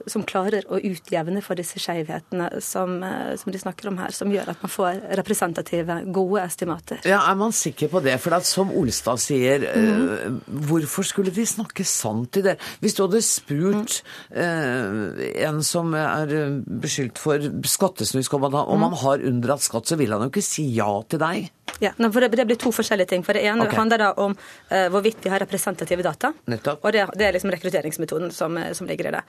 [0.08, 4.30] Som klarer å utjevne for disse skjevhetene som, eh, som de snakker om her, som
[4.32, 7.02] gjør at man får representative, gode estimater.
[7.08, 8.18] Ja, Er man sikker på det?
[8.20, 12.58] For at som Olstad sier, eh, hvorfor skulle de snakke sant i det?
[12.80, 18.88] Hvis du hadde spurt eh, en som er eh, beskyldt for skattesnusk, om han, om
[18.88, 21.50] han har unndratt skatt, så vil han jo ikke si ja til deg.
[21.78, 23.24] Ja, for det, det blir to forskjellige ting.
[23.26, 23.78] For Det ene okay.
[23.78, 26.32] handler da om uh, hvorvidt vi har representative data.
[26.50, 26.84] Nettopp.
[26.84, 29.22] Og det, det er liksom rekrutteringsmetoden som, eh, som ligger i det.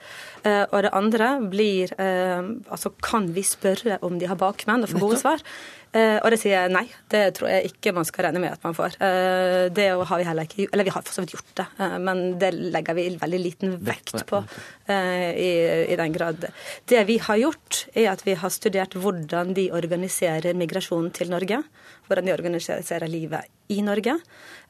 [0.44, 4.90] Uh, og det andre blir uh, altså kan vi spørre om de har bakmenn og
[4.90, 5.44] få gode svar?
[5.90, 6.84] Eh, og det sier jeg nei.
[7.10, 8.94] Det tror jeg ikke man skal regne med at man får.
[9.02, 11.96] Eh, det har vi heller ikke Eller vi har for så vidt gjort det, eh,
[11.98, 14.44] men det legger vi veldig liten vekt på.
[14.86, 15.50] eh, i,
[15.90, 16.46] I den grad.
[16.86, 21.62] Det vi har gjort, er at vi har studert hvordan de organiserer migrasjonen til Norge.
[22.06, 24.18] Hvordan de organiserer livet i Norge.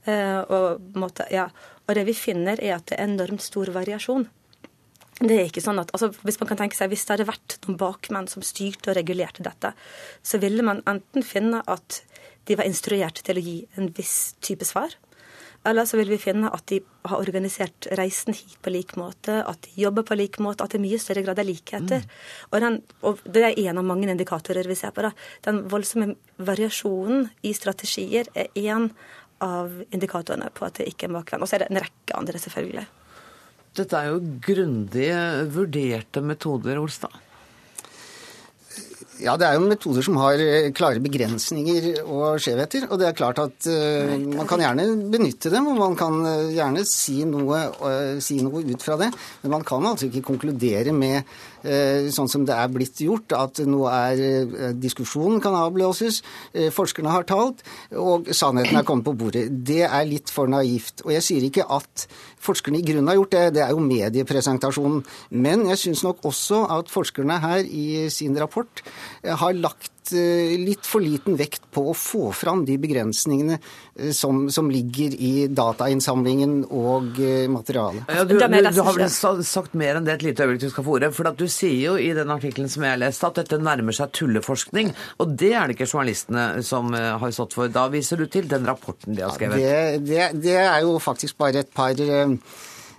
[0.08, 1.50] Eh, og, måte, ja.
[1.86, 4.28] og det vi finner, er at det er enormt stor variasjon.
[5.20, 7.58] Det er ikke sånn at, altså Hvis man kan tenke seg, hvis det hadde vært
[7.66, 9.74] noen bakmenn som styrte og regulerte dette,
[10.24, 12.00] så ville man enten finne at
[12.48, 14.96] de var instruert til å gi en viss type svar.
[15.68, 19.66] Eller så vil vi finne at de har organisert reisen hit på lik måte, at
[19.66, 22.06] de jobber på lik måte, at det er mye større grad av likheter.
[22.48, 25.04] Og, den, og Det er en av mange indikatorer vi ser på.
[25.04, 25.12] Da.
[25.44, 28.88] Den voldsomme variasjonen i strategier er én
[29.44, 31.44] av indikatorene på at det ikke er bakvenn.
[31.44, 32.88] Og så er det en rekke andre, selvfølgelig.
[33.78, 35.10] Dette er jo grundig
[35.54, 37.14] vurderte metoder, Olstad.
[39.20, 42.86] Ja, det er jo metoder som har eh, klare begrensninger og skjevheter.
[42.88, 46.52] Og det er klart at uh, man kan gjerne benytte dem, og man kan eh,
[46.56, 49.10] gjerne si noe, uh, si noe ut fra det.
[49.42, 51.28] Men man kan altså ikke konkludere med,
[51.62, 56.22] sånn som det er blitt gjort, at nå er eh, diskusjonen kan avblåses,
[56.54, 59.46] eh, forskerne har talt, og sannheten er kommet på bordet.
[59.66, 61.04] Det er litt for naivt.
[61.04, 62.06] Og jeg sier ikke at
[62.40, 65.04] forskerne i grunnen har gjort det, det er jo mediepresentasjonen.
[65.30, 68.82] Men jeg syns nok også at forskerne her i sin rapport
[69.22, 74.10] eh, har lagt eh, litt for liten vekt på å få fram de begrensningene eh,
[74.16, 78.08] som, som ligger i datainnsamlingen og eh, materialet.
[78.08, 80.86] Ja, du, du, du har vel sagt mer enn det et lite øyeblikk du skal
[80.86, 81.12] få ordet.
[81.16, 84.14] For at du sier jo i den artikkelen som jeg leste, at dette nærmer seg
[84.16, 84.94] tulleforskning.
[85.22, 87.70] Og det er det ikke journalistene som eh, har stått for.
[87.72, 89.60] Da viser du til den rapporten de har skrevet.
[89.60, 92.36] Det, det, det er jo faktisk bare et par eh,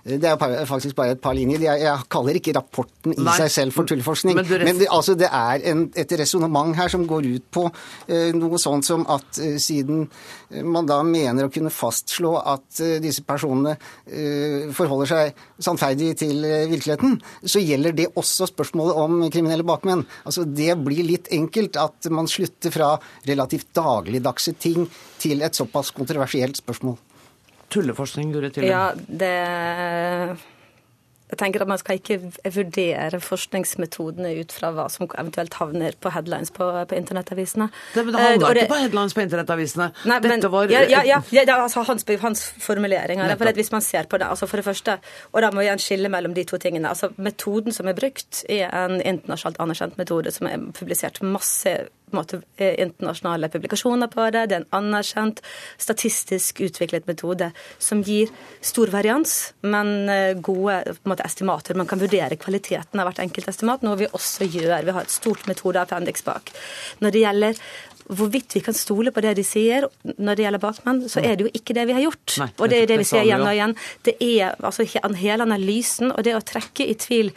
[0.04, 1.62] det er jo faktisk bare et par linjer.
[1.62, 4.34] Jeg, kaller ikke rapporten i Nei, seg selv for tulleforskning.
[4.34, 8.30] men Men, det, altså, det er en, et resonnement her som går ut på uh,
[8.34, 10.08] noe sånt som at uh, siden
[10.50, 13.76] eh, man da mener å kunne fastslå at uh, disse personene
[14.10, 20.02] eh, forholder seg sannferdig til eh, virkeligheten, så gjelder det også spørsmålet om kriminelle bakmenn.
[20.26, 22.96] Altså, det blir litt enkelt at man slutter fra
[23.28, 24.88] relativt dagligdagse ting
[25.22, 26.98] til et såpass kontroversielt spørsmål.
[27.72, 28.70] Tulleforskning, Guri Tillum.
[28.70, 29.36] Ja, det
[31.32, 32.18] Jeg tenker at Man skal ikke
[32.52, 37.70] vurdere forskningsmetodene ut fra hva som eventuelt havner på headlines på, på internettavisene.
[37.94, 39.86] Det, men det havna ikke på headlines på internettavisene.
[40.10, 43.32] Nei, men, var ja, ja, ja, ja, det altså hans, hans formuleringer.
[43.40, 44.98] For hvis man ser på det, altså for det første,
[45.32, 46.92] og da må vi igjen skille mellom de to tingene.
[46.92, 51.78] altså Metoden som er brukt, er en internasjonalt anerkjent metode som er publisert masse
[52.16, 54.46] måte, eh, internasjonale publikasjoner på det.
[54.48, 55.42] Det er en anerkjent,
[55.78, 61.74] statistisk utviklet metode som gir stor varians, men eh, gode måte, estimater.
[61.78, 64.84] Man kan vurdere kvaliteten av hvert enkelt estimat, noe vi også gjør.
[64.84, 66.52] Vi har et stort metodeappendix bak.
[67.00, 67.62] Når det gjelder
[68.08, 69.86] hvorvidt vi kan stole på det de sier
[70.16, 72.36] når det gjelder bakmenn, så er det jo ikke det vi har gjort.
[72.42, 73.76] Nei, og det er det vi sier igjen og igjen.
[74.06, 77.32] Det er altså hele analysen og det å trekke i tvil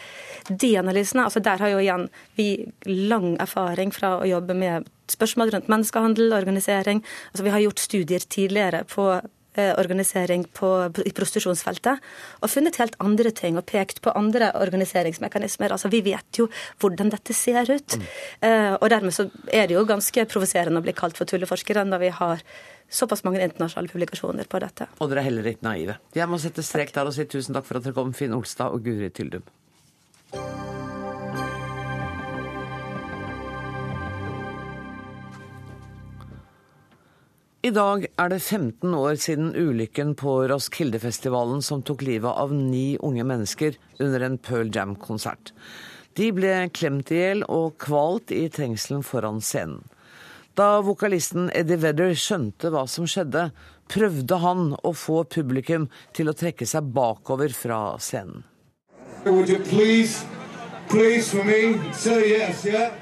[0.50, 1.26] de analysene.
[1.26, 2.50] altså Der har jo igjen vi
[2.86, 7.04] lang erfaring fra å jobbe med spørsmål rundt menneskehandel, organisering.
[7.32, 9.22] altså Vi har gjort studier tidligere på
[9.80, 10.70] organisering på,
[11.06, 12.04] i prostitusjonsfeltet,
[12.42, 15.76] og funnet helt andre ting og pekt på andre organiseringsmekanismer.
[15.76, 16.50] Altså Vi vet jo
[16.82, 17.98] hvordan dette ser ut.
[18.42, 22.04] Eh, og dermed så er det jo ganske provoserende å bli kalt for tulleforskere når
[22.04, 22.44] vi har
[22.90, 24.88] såpass mange internasjonale publikasjoner på dette.
[25.00, 26.00] Og dere er heller ikke naive.
[26.16, 28.76] Jeg må sette strek der og si tusen takk for at dere kom, Finn Olstad
[28.76, 29.46] og Guri Tyldum.
[37.66, 42.94] I dag er det 15 år siden ulykken på Roskilde-festivalen som tok livet av ni
[43.02, 45.50] unge mennesker under en Pearl Jam-konsert.
[46.14, 49.82] De ble klemt i hjel og kvalt i trengselen foran scenen.
[50.54, 53.48] Da vokalisten Eddie Vedder skjønte hva som skjedde,
[53.90, 58.46] prøvde han å få publikum til å trekke seg bakover fra scenen.
[59.26, 60.22] Would you please,
[60.88, 62.94] please for me, say yes, yeah?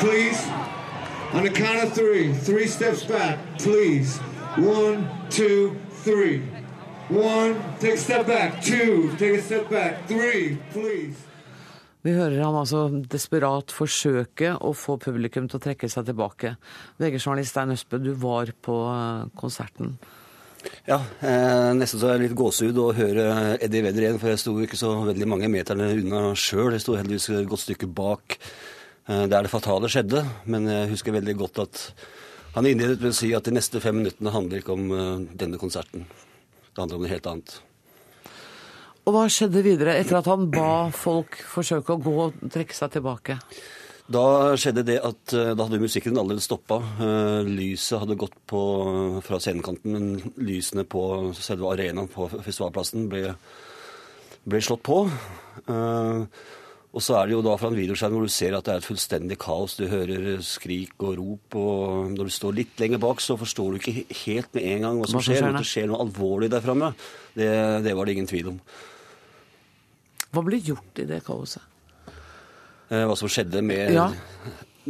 [0.00, 0.59] Please,
[1.32, 4.18] on the count of three, three steps back, please.
[4.56, 6.42] One, two, three.
[7.08, 8.62] One, take a step back.
[8.62, 10.06] Two, take a step back.
[10.06, 11.16] Three, please.
[12.02, 16.54] Vi hører ham altså desperat forsøke å få publikum til å trekke seg tilbake.
[16.96, 19.98] VG-journalist Stein Østbø, du var på eh, konserten.
[20.88, 23.26] Ja, eh, nesten så er jeg litt gåsehud å høre
[23.60, 26.72] Eddie Vedder igjen, for jeg sto ikke så veldig mange meterne unna sjøl.
[26.72, 28.38] Jeg sto heldigvis et godt stykke bak
[29.06, 30.24] der det fatale skjedde.
[30.50, 31.84] Men jeg husker veldig godt at
[32.56, 35.58] han innledet med å si at de neste fem minuttene handler ikke om eh, denne
[35.60, 36.06] konserten.
[36.70, 37.52] Det handler om noe helt annet.
[39.06, 42.96] Og hva skjedde videre etter at han ba folk forsøke å gå og trekke seg
[42.96, 43.38] tilbake?
[44.10, 44.24] Da
[44.58, 46.80] skjedde det at eh, da hadde musikken allerede stoppa.
[46.98, 48.62] Eh, Lyset hadde gått på
[49.22, 51.04] fra scenekanten, men lysene på
[51.38, 53.28] selve arenaen på festivalplassen ble,
[54.42, 55.04] ble slått på.
[56.90, 58.80] Og så er det jo da fra en videoskjerm hvor du ser at det er
[58.80, 59.76] et fullstendig kaos.
[59.78, 63.78] Du hører skrik og rop, og når du står litt lenger bak, så forstår du
[63.78, 65.44] ikke helt med en gang hva som skjer.
[65.52, 66.90] At det skjer noe alvorlig der framme,
[67.38, 67.50] det,
[67.86, 68.58] det var det ingen tvil om.
[70.34, 71.62] Hva ble gjort i det kaoset?
[72.90, 74.10] Eh, Hva som skjedde med Ja.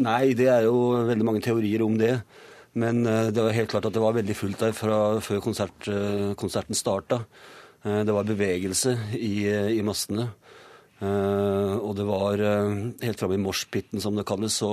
[0.00, 2.14] Nei, det er jo veldig mange teorier om det.
[2.80, 5.88] Men eh, det var helt klart at det var veldig fullt der fra før konsert,
[5.90, 7.24] eh, konserten starta.
[7.80, 10.26] Det var bevegelse i, i massene.
[11.00, 12.72] Eh, Og det var eh,
[13.06, 14.68] helt framme i moshpiten, som det kalles, så,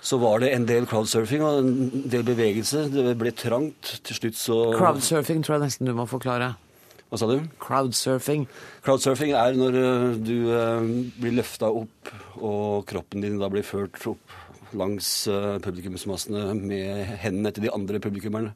[0.00, 2.86] så var det en del crowdsurfing og en del bevegelse.
[2.92, 3.98] Det ble trangt.
[4.08, 6.54] Til slutt så Crowdsurfing tror jeg nesten du må forklare.
[7.12, 7.42] Hva sa du?
[7.60, 8.46] Crowdsurfing.
[8.86, 10.36] Crowdsurfing er når eh, du
[11.20, 14.38] blir løfta opp, og kroppen din da blir ført opp
[14.72, 15.28] langs
[15.60, 18.54] publikumsmassene med hendene til de andre publikummerne.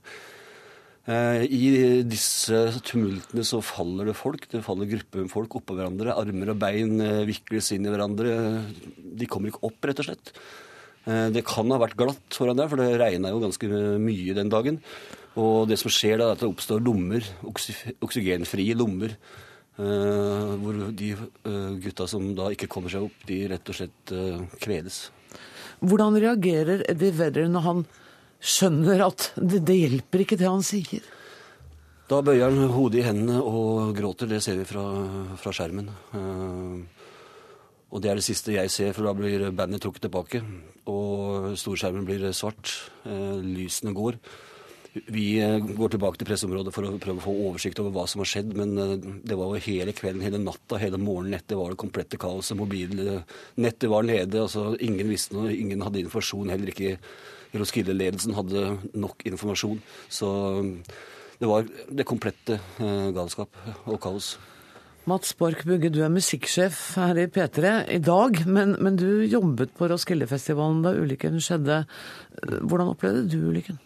[1.07, 4.49] Eh, I disse tumultene så faller det folk.
[4.51, 6.17] Det faller grupper med folk oppå hverandre.
[6.19, 8.33] Armer og bein eh, vikles inn i hverandre.
[9.21, 10.33] De kommer ikke opp, rett og slett.
[11.07, 13.71] Eh, Det kan ha vært glatt foran der, for det regna jo ganske
[14.03, 14.81] mye den dagen.
[15.39, 19.15] Og det som skjer da, er at det oppstår lommer, oksy- oksygenfrie lommer.
[19.77, 21.11] hvor de
[21.85, 24.13] gutta som da ikke kommer seg opp, de rett og slett
[24.65, 25.11] kvedes.
[25.85, 27.83] Hvordan reagerer Eddie Vedder når han
[28.47, 31.05] skjønner at det, det hjelper ikke det han sier?
[32.07, 34.31] Da bøyer han hodet i hendene og gråter.
[34.31, 34.85] Det ser vi fra,
[35.43, 35.91] fra skjermen.
[36.15, 37.07] Eh,
[37.91, 40.43] og det er det siste jeg ser, for da blir bandet trukket tilbake.
[40.91, 42.71] Og storskjermen blir svart.
[43.11, 44.21] Eh, lysene går.
[45.11, 48.23] Vi eh, går tilbake til presseområdet for å prøve å få oversikt over hva som
[48.23, 48.79] har skjedd, men
[49.27, 52.55] det var jo hele kvelden, hele natta, hele morgenen etter var det komplette kaoset.
[52.61, 56.55] Mobilnettet var nede, altså ingen visste noe, ingen hadde informasjon.
[56.55, 57.01] Heller ikke
[57.55, 59.79] Roskilde-ledelsen hadde nok informasjon.
[60.09, 60.33] Så
[60.63, 60.99] eh,
[61.41, 63.53] det var det komplette eh, galskap
[63.87, 64.35] og kaos.
[65.07, 69.77] Mats Borch Bugge, du er musikksjef her i P3 i dag, men, men du jobbet
[69.79, 71.85] på Roskildefestivalen da ulykken skjedde.
[72.43, 73.79] Hvordan opplevde du ulykken?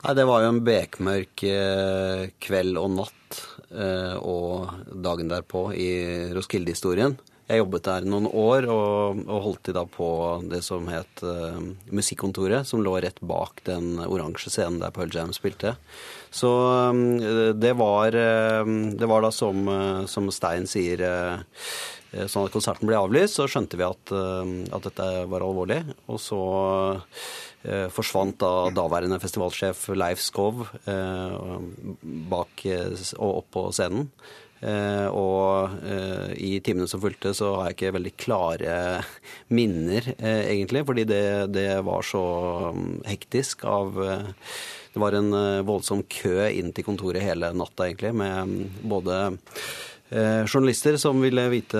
[0.00, 3.40] Nei, Det var jo en bekmørk eh, kveld og natt
[3.72, 5.90] eh, og dagen derpå i
[6.36, 7.16] Roskilde-historien.
[7.50, 10.06] Jeg jobbet der noen år og, og holdt til da på
[10.46, 11.58] det som het uh,
[11.90, 15.74] Musikkontoret, som lå rett bak den oransje scenen der Pearl Jam spilte.
[16.30, 16.46] Så
[16.94, 17.18] um,
[17.58, 21.02] det, var, uh, det var da som, uh, som Stein sier
[22.10, 25.76] Sånn at konserten ble avlyst, så skjønte vi at, at dette var alvorlig.
[26.10, 26.40] Og så
[27.94, 30.64] forsvant da daværende festivalsjef Leif Skov
[32.34, 34.10] bak og opp på scenen.
[34.60, 38.74] Eh, og eh, i timene som fulgte, så har jeg ikke veldig klare
[39.56, 40.84] minner, eh, egentlig.
[40.88, 42.24] Fordi det, det var så
[42.76, 43.96] mm, hektisk av
[44.90, 45.30] Det var en
[45.62, 49.38] voldsom kø inn til kontoret hele natta, egentlig, med både både
[50.50, 51.78] journalister som ville vite,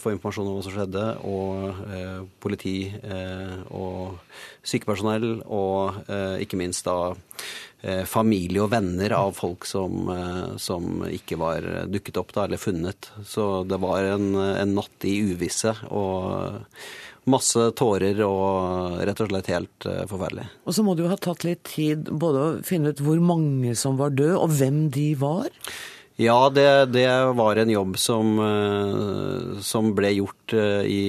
[0.00, 2.88] få informasjon om hva som skjedde, og politi
[3.68, 4.16] og
[4.64, 6.08] sykepersonell, og
[6.40, 7.12] ikke minst da
[7.73, 7.73] Eh,
[8.08, 13.10] familie og venner av folk som, eh, som ikke var dukket opp da, eller funnet.
[13.26, 15.74] Så det var en, en natt i uvisse.
[15.90, 16.70] og
[17.28, 20.42] Masse tårer og rett og slett helt uh, forferdelig.
[20.68, 23.72] Og så må det jo ha tatt litt tid både å finne ut hvor mange
[23.80, 25.48] som var døde, og hvem de var?
[26.20, 27.08] Ja, det, det
[27.40, 28.36] var en jobb som,
[29.64, 30.52] som ble gjort
[30.84, 31.00] i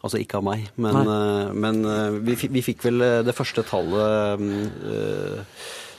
[0.00, 3.64] Altså ikke av meg, men, uh, men uh, vi, vi, fikk vel eh, det første
[3.68, 5.42] tallet uh,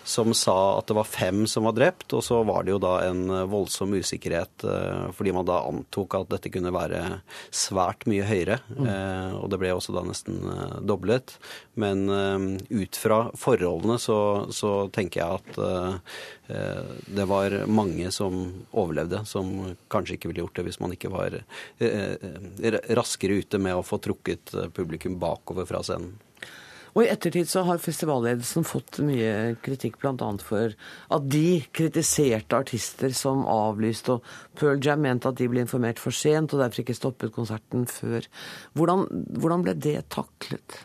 [0.03, 2.13] som sa at det var fem som var drept.
[2.17, 4.65] Og så var det jo da en voldsom usikkerhet
[5.15, 7.01] fordi man da antok at dette kunne være
[7.53, 8.59] svært mye høyere.
[8.71, 8.89] Mm.
[9.41, 10.41] Og det ble også da nesten
[10.87, 11.35] doblet.
[11.79, 12.05] Men
[12.69, 14.19] ut fra forholdene så,
[14.53, 16.01] så tenker jeg at
[16.51, 21.11] Eh, det var mange som overlevde, som kanskje ikke ville gjort det hvis man ikke
[21.13, 26.17] var eh, eh, raskere ute med å få trukket publikum bakover fra scenen.
[26.91, 30.29] Og I ettertid så har festivalledelsen fått mye kritikk bl.a.
[30.43, 30.75] for
[31.15, 36.15] at de kritiserte artister som avlyste, og Pearl Jam mente at de ble informert for
[36.15, 38.27] sent og derfor ikke stoppet konserten før.
[38.75, 39.07] Hvordan,
[39.39, 40.81] hvordan ble det taklet?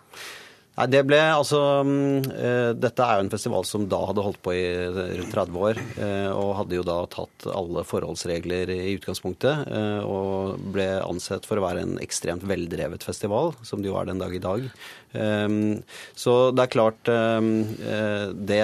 [0.77, 4.53] Nei, det ble altså uh, Dette er jo en festival som da hadde holdt på
[4.53, 5.81] i rundt 30 år.
[5.97, 9.73] Uh, og hadde jo da tatt alle forholdsregler i utgangspunktet.
[10.05, 14.21] Og ble ansett for å være en ekstremt veldrevet festival, som det jo er den
[14.21, 14.69] dag i dag.
[16.19, 18.59] Så det er klart Det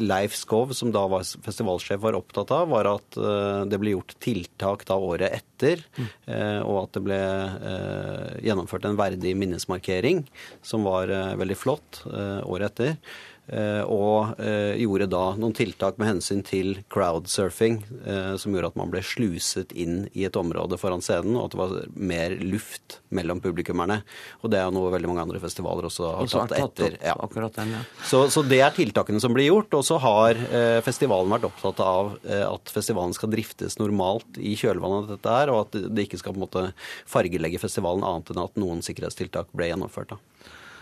[0.00, 3.18] Leif Skov, som da var festivalsjef, var opptatt av, var at
[3.68, 6.08] det ble gjort tiltak da året etter, mm.
[6.64, 7.20] og at det ble
[8.46, 10.24] gjennomført en verdig minnesmarkering,
[10.64, 12.96] som var veldig veldig flott eh, året etter.
[13.50, 17.80] Eh, og eh, gjorde da noen tiltak med hensyn til crowdsurfing,
[18.38, 21.58] som gjorde at man ble sluset inn i et område foran scenen, og at det
[21.58, 24.00] var mer luft mellom publikummerne.
[24.44, 26.96] Og det er jo noe veldig mange andre festivaler også har tatt etter.
[27.02, 27.16] Ja.
[27.56, 27.82] Den, ja.
[28.06, 29.74] så, så, det er tiltakene som blir gjort.
[29.80, 30.38] Og så har
[30.86, 35.64] festivalen vært opptatt av at festivalen skal driftes normalt i kjølvannet av dette her, og
[35.66, 36.66] at det ikke skal på en måte
[37.10, 40.14] fargelegge festivalen annet enn at noen sikkerhetstiltak ble gjennomført.
[40.14, 40.29] da.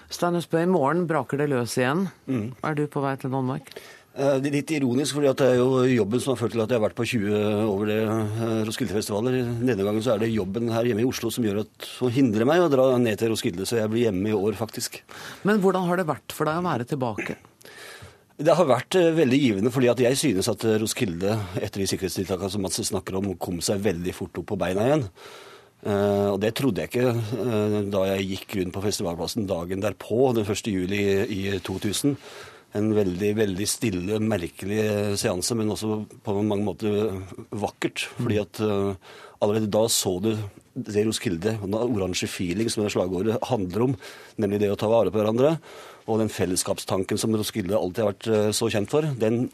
[0.09, 2.07] Stein Østbø, i morgen braker det løs igjen.
[2.27, 2.51] Mm.
[2.65, 3.75] Er du på vei til Danmark?
[4.19, 6.73] Eh, det er litt ironisk, fordi det er jo jobben som har ført til at
[6.73, 7.35] jeg har vært på 20
[7.69, 9.37] over det eh, Roskilde-festivaler.
[9.61, 12.49] Denne gangen så er det jobben her hjemme i Oslo som gjør at, som hindrer
[12.49, 15.03] meg å dra ned til Roskilde, så jeg blir hjemme i år, faktisk.
[15.47, 17.37] Men hvordan har det vært for deg å være tilbake?
[18.39, 22.51] Det har vært eh, veldig givende, fordi at jeg synes at Roskilde, etter de sikkerhetstiltakene
[22.57, 25.07] som Mats snakker om, kom seg veldig fort opp på beina igjen.
[25.79, 30.33] Uh, og det trodde jeg ikke uh, da jeg gikk rundt på festivalplassen dagen derpå,
[30.35, 30.70] den 1.
[30.74, 32.16] juli i, i 2000.
[32.79, 34.83] En veldig veldig stille, merkelig
[35.20, 37.20] seanse, men også på mange måter
[37.55, 38.09] vakkert.
[38.18, 38.97] Fordi at uh,
[39.39, 40.33] allerede da så du
[40.79, 43.95] det Roskilde, den oransje feeling som det slagordet handler om,
[44.39, 45.57] nemlig det å ta vare på hverandre.
[46.09, 49.49] Og den fellesskapstanken som Roskilde alltid har vært så kjent for, den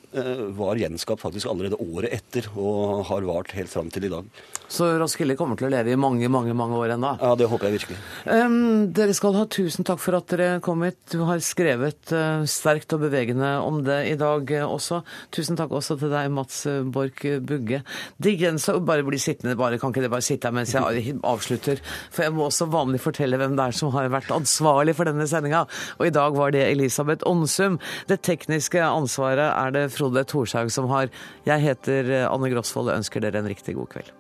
[0.55, 4.29] var gjenskapt faktisk allerede året etter og har vart helt fram til i dag.
[4.71, 7.15] Så Roskilde kommer til å leve i mange mange, mange år ennå.
[7.21, 7.99] Ja, det håper jeg virkelig.
[8.27, 10.99] Um, dere skal ha tusen takk for at dere kom hit.
[11.13, 15.03] Du har skrevet uh, sterkt og bevegende om det i dag uh, også.
[15.35, 16.63] Tusen takk også til deg, Mats
[16.95, 17.83] Borch Bugge.
[18.17, 21.83] Det gjenstår bare bli sittende, bare, kan ikke det bare sitte her mens jeg avslutter?
[22.15, 25.29] For jeg må også vanlig fortelle hvem det er som har vært ansvarlig for denne
[25.31, 25.65] sendinga.
[26.01, 27.81] Og i dag var det Elisabeth Onsum.
[28.11, 31.13] Det tekniske ansvaret er det Frode Thorshaug som har.
[31.49, 34.15] Jeg heter Anne Grosvold og ønsker dere en riktig god kveld.